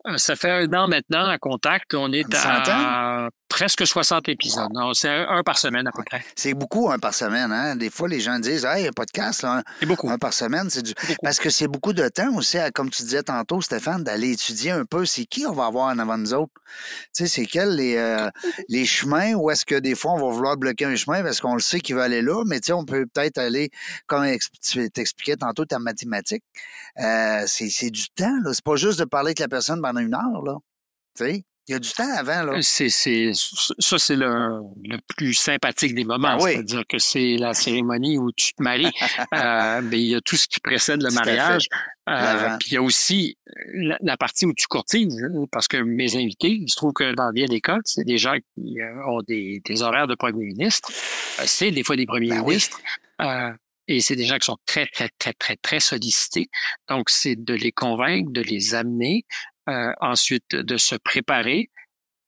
[0.07, 1.95] euh, ça fait un an maintenant à Contact.
[1.95, 4.71] On est à presque 60 épisodes.
[4.95, 6.25] C'est un, par semaine à peu près.
[6.35, 7.53] C'est beaucoup un par semaine.
[7.53, 7.77] Hein?
[7.77, 10.11] Des fois, les gens disent Hey, un podcast, là, c'est beaucoup.
[10.11, 10.93] un par semaine, c'est du.
[11.23, 14.85] Parce que c'est beaucoup de temps aussi, comme tu disais tantôt, Stéphane, d'aller étudier un
[14.85, 16.53] peu c'est qui on va avoir en avant de nous autres?
[17.15, 18.29] Tu sais, c'est quels les, euh,
[18.69, 21.55] les chemins où est-ce que des fois on va vouloir bloquer un chemin parce qu'on
[21.55, 23.71] le sait qu'il va aller là, mais tu sais, on peut peut-être aller,
[24.07, 24.27] comme
[24.63, 26.45] tu t'expliquais tantôt ta mathématique.
[26.99, 28.53] Euh, c'est du temps, là.
[28.53, 30.57] C'est pas juste de parler avec la personne pendant une heure, là.
[31.17, 31.45] Tu sais?
[31.69, 32.53] Il y a du temps avant, là.
[32.53, 36.37] Euh, c'est, c'est, ça, c'est le, le plus sympathique des moments.
[36.39, 38.93] Ah C'est-à-dire que c'est la cérémonie où tu te maries.
[39.35, 41.69] euh, mais il y a tout ce qui précède le mariage.
[42.09, 43.37] Euh, puis il y a aussi
[44.01, 47.33] la, partie où tu courtises, hein, parce que mes invités, il se trouve que dans
[47.33, 50.91] bien des cas, c'est des gens qui euh, ont des, des horaires de premier ministre.
[50.93, 52.81] C'est des fois des premiers ben ministres.
[53.21, 53.53] Euh,
[53.89, 56.49] et c'est des gens qui sont très, très, très, très, très sollicités.
[56.89, 59.25] Donc, c'est de les convaincre, de les amener,
[59.69, 61.71] euh, ensuite de se préparer,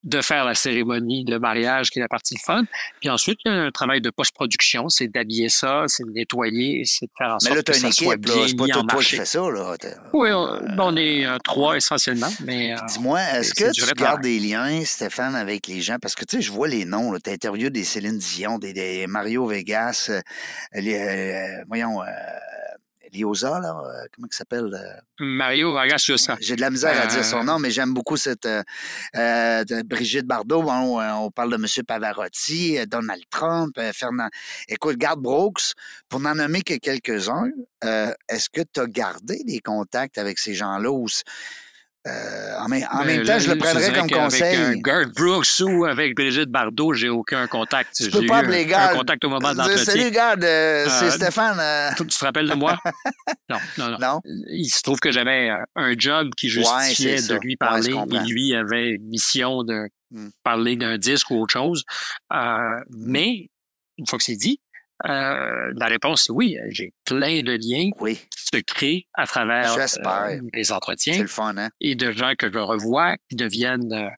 [0.05, 2.65] de faire la cérémonie de mariage qui est la partie fun.
[3.01, 6.85] Puis ensuite, il y a un travail de post-production, c'est d'habiller ça, c'est de nettoyer,
[6.85, 9.11] c'est de faire en sorte que ça soit bien pas mis en marché.
[9.11, 9.77] Qui fais ça, là.
[10.13, 12.73] Oui, on, est euh, trois essentiellement, mais...
[12.73, 15.97] Euh, Dis-moi, est-ce que tu gardes des liens, Stéphane, avec les gens?
[16.01, 19.07] Parce que, tu sais, je vois les noms, tu interviewé des Céline Dion, des, des
[19.07, 20.11] Mario Vegas,
[20.73, 22.01] les, voyons...
[23.13, 24.71] Liosa, là, euh, comment il s'appelle?
[24.73, 25.01] Euh?
[25.21, 26.37] Mario Vargas Llosa.
[26.41, 27.45] J'ai de la misère à dire son euh.
[27.45, 28.49] nom, mais j'aime beaucoup cette
[29.85, 30.65] Brigitte Bardot.
[30.69, 31.85] On, parle de M.
[31.87, 34.29] Pavarotti, Donald Trump, Fernand.
[34.69, 35.73] Écoute, garde Brooks,
[36.09, 37.51] pour n'en nommer que quelques-uns,
[37.83, 41.07] est-ce que tu as gardé des contacts avec ces gens-là ou
[42.07, 44.57] euh, en, même, ben, temps, je le prendrais comme conseil.
[44.57, 47.97] Avec Garth Brooks ou avec Brigitte Bardot, j'ai aucun contact.
[47.97, 48.93] Tu peux pas appeler Garth.
[48.93, 49.85] un contact au moment de l'entretien.
[49.85, 51.95] Salut, Garth, euh, c'est euh, Stéphane.
[51.97, 52.79] Tu te rappelles de moi?
[53.51, 57.93] non, non, non, Il se trouve que j'avais un job qui justifiait de lui parler.
[57.93, 60.29] et lui avait une mission de hmm.
[60.45, 61.85] parler d'un disque ou autre chose.
[62.31, 62.81] Hmm.
[62.91, 63.51] mais,
[63.99, 64.61] une fois que c'est dit,
[65.07, 66.57] Euh, la réponse est oui.
[66.69, 68.19] J'ai plein de liens oui.
[68.37, 71.15] secrets à travers euh, les entretiens.
[71.15, 71.71] C'est le fun, hein?
[71.81, 74.09] Et de gens que je revois qui deviennent, euh,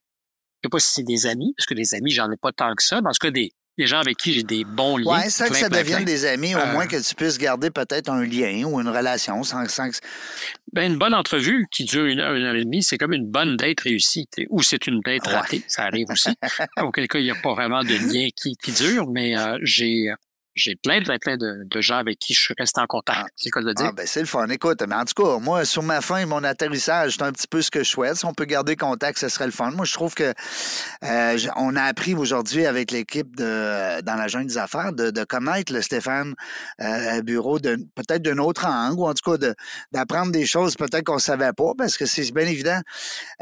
[0.62, 2.74] je sais pas si c'est des amis, parce que des amis, j'en ai pas tant
[2.74, 3.02] que ça.
[3.02, 5.18] Dans ce cas, des, des gens avec qui j'ai des bons liens.
[5.18, 8.24] Oui, c'est que ça devienne des amis, au moins que tu puisses garder peut-être un
[8.24, 9.90] lien ou une relation sans, sans...
[10.72, 13.26] Ben, une bonne entrevue qui dure une heure, une heure et demie, c'est comme une
[13.30, 14.28] bonne date réussie.
[14.48, 16.30] Ou c'est une date ratée, ça arrive aussi.
[16.80, 20.10] Auquel cas, il n'y a pas vraiment de lien qui, qui dure, mais j'ai
[20.54, 23.20] j'ai plein, plein, plein de, de, gens avec qui je reste en contact.
[23.22, 23.26] Ah.
[23.36, 23.86] C'est de dire.
[23.88, 24.48] Ah, ben c'est le fun.
[24.48, 27.62] Écoute, mais en tout cas, moi, sur ma fin, mon atterrissage, c'est un petit peu
[27.62, 28.16] ce que je souhaite.
[28.16, 29.70] Si on peut garder contact, ce serait le fun.
[29.70, 30.34] Moi, je trouve que
[31.04, 35.24] euh, on a appris aujourd'hui avec l'équipe de dans la jungle des affaires de, de
[35.24, 36.34] connaître le Stéphane
[36.80, 39.52] euh, Bureau de peut-être d'un autre angle, ou en tout cas
[39.92, 42.80] d'apprendre des choses peut-être qu'on savait pas, parce que c'est bien évident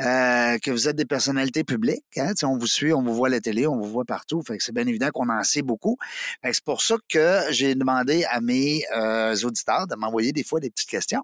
[0.01, 2.05] euh, que vous êtes des personnalités publiques.
[2.17, 2.33] Hein?
[2.43, 4.43] On vous suit, on vous voit à la télé, on vous voit partout.
[4.47, 5.97] Fait que c'est bien évident qu'on en sait beaucoup.
[6.45, 10.71] c'est pour ça que j'ai demandé à mes euh, auditeurs de m'envoyer des fois des
[10.71, 11.23] petites questions.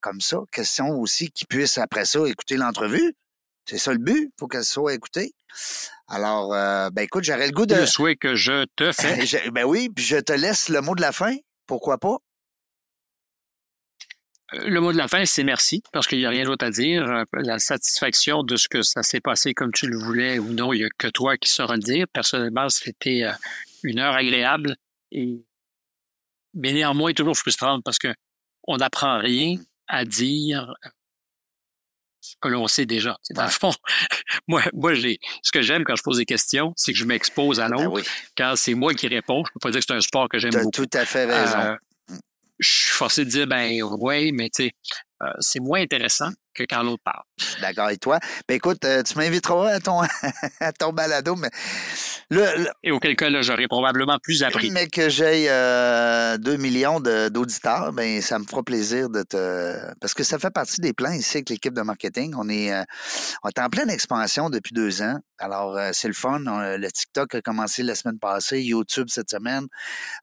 [0.00, 3.14] Comme ça, questions aussi qui puissent après ça écouter l'entrevue.
[3.68, 5.34] C'est ça le but, il faut qu'elle soit écoutée.
[6.08, 7.74] Alors, euh, ben écoute, j'aurais le goût de...
[7.74, 9.50] Le souhait que je te fais.
[9.52, 11.36] ben oui, puis je te laisse le mot de la fin.
[11.66, 12.18] Pourquoi pas?
[14.54, 16.70] Euh, le mot de la fin, c'est merci, parce qu'il n'y a rien d'autre à
[16.70, 17.24] dire.
[17.34, 20.80] La satisfaction de ce que ça s'est passé comme tu le voulais ou non, il
[20.80, 22.06] n'y a que toi qui sauras le dire.
[22.12, 23.22] Personnellement, c'était
[23.82, 24.76] une heure agréable.
[25.12, 25.44] Et,
[26.54, 28.12] mais néanmoins, toujours frustrante parce que
[28.66, 29.56] on n'apprend rien
[29.88, 30.74] à dire
[32.20, 33.18] ce que l'on sait déjà.
[33.30, 33.72] Dans le fond,
[34.48, 37.68] moi, moi ce que j'aime quand je pose des questions, c'est que je m'expose à
[37.68, 38.08] ben l'autre.
[38.36, 40.38] Quand c'est moi qui réponds, je ne peux pas dire que c'est un sport que
[40.38, 40.70] j'aime beaucoup.
[40.70, 41.58] tout à fait raison.
[41.58, 41.76] Euh,
[42.58, 44.72] je suis forcé de dire, ben oui, mais tu sais,
[45.22, 47.24] euh, c'est moins intéressant que quand l'autre parle.
[47.60, 48.18] D'accord avec toi.
[48.48, 50.00] Ben écoute, euh, tu m'inviteras à ton,
[50.60, 51.50] à ton balado, mais
[52.82, 54.70] Et auquel cas, là, j'aurais probablement plus appris.
[54.70, 59.76] Mais que j'ai euh, 2 millions d'auditeurs, ben ça me fera plaisir de te...
[60.00, 62.34] Parce que ça fait partie des plans ici avec l'équipe de marketing.
[62.38, 62.82] On est, euh,
[63.42, 65.18] on est en pleine expansion depuis deux ans.
[65.38, 66.38] Alors, euh, c'est le fun.
[66.40, 69.66] le TikTok a commencé la semaine passée, YouTube cette semaine.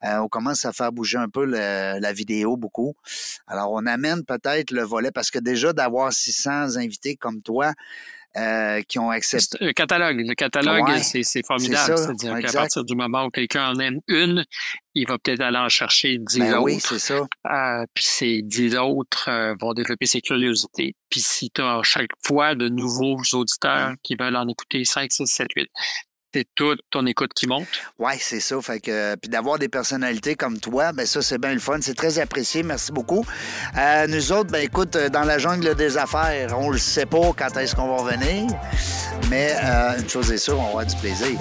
[0.01, 2.95] on commence à faire bouger un peu la vidéo beaucoup.
[3.47, 7.73] Alors, on amène peut-être le volet parce que déjà d'avoir 600 invités comme toi,
[8.37, 9.57] euh, qui ont accepté.
[9.59, 11.97] Le catalogue, le catalogue, c'est formidable.
[11.97, 14.45] C'est-à-dire qu'à partir du moment où quelqu'un en aime une,
[14.93, 16.63] il va peut-être aller en chercher dix ben autres.
[16.63, 17.27] Oui, c'est ça.
[17.47, 20.95] Euh, puis ces dix autres euh, vont développer ses curiosités.
[21.09, 25.25] Puis si tu as chaque fois de nouveaux auditeurs qui veulent en écouter 5, 6,
[25.25, 25.69] 7, 8,
[26.33, 27.67] c'est toute ton écoute qui monte?
[27.97, 28.61] Oui, c'est ça.
[28.61, 31.77] Fait que, puis d'avoir des personnalités comme toi, ben ça, c'est bien le fun.
[31.81, 32.61] C'est très apprécié.
[32.61, 33.25] Merci beaucoup.
[33.77, 37.31] Euh, nous autres, ben écoute, euh, dans la jungle des affaires, on le sait pas
[37.35, 38.47] quand est-ce qu'on va revenir.
[39.29, 41.39] Mais euh, une chose est sûre, on va avoir du plaisir.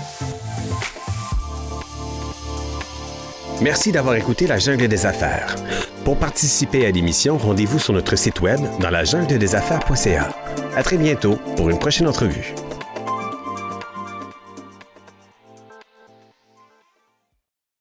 [3.61, 5.57] Merci d'avoir écouté La Jungle des Affaires.
[6.05, 10.28] Pour participer à l'émission, rendez-vous sur notre site web dans la jungle des affaires.ca.
[10.76, 12.55] À très bientôt pour une prochaine entrevue.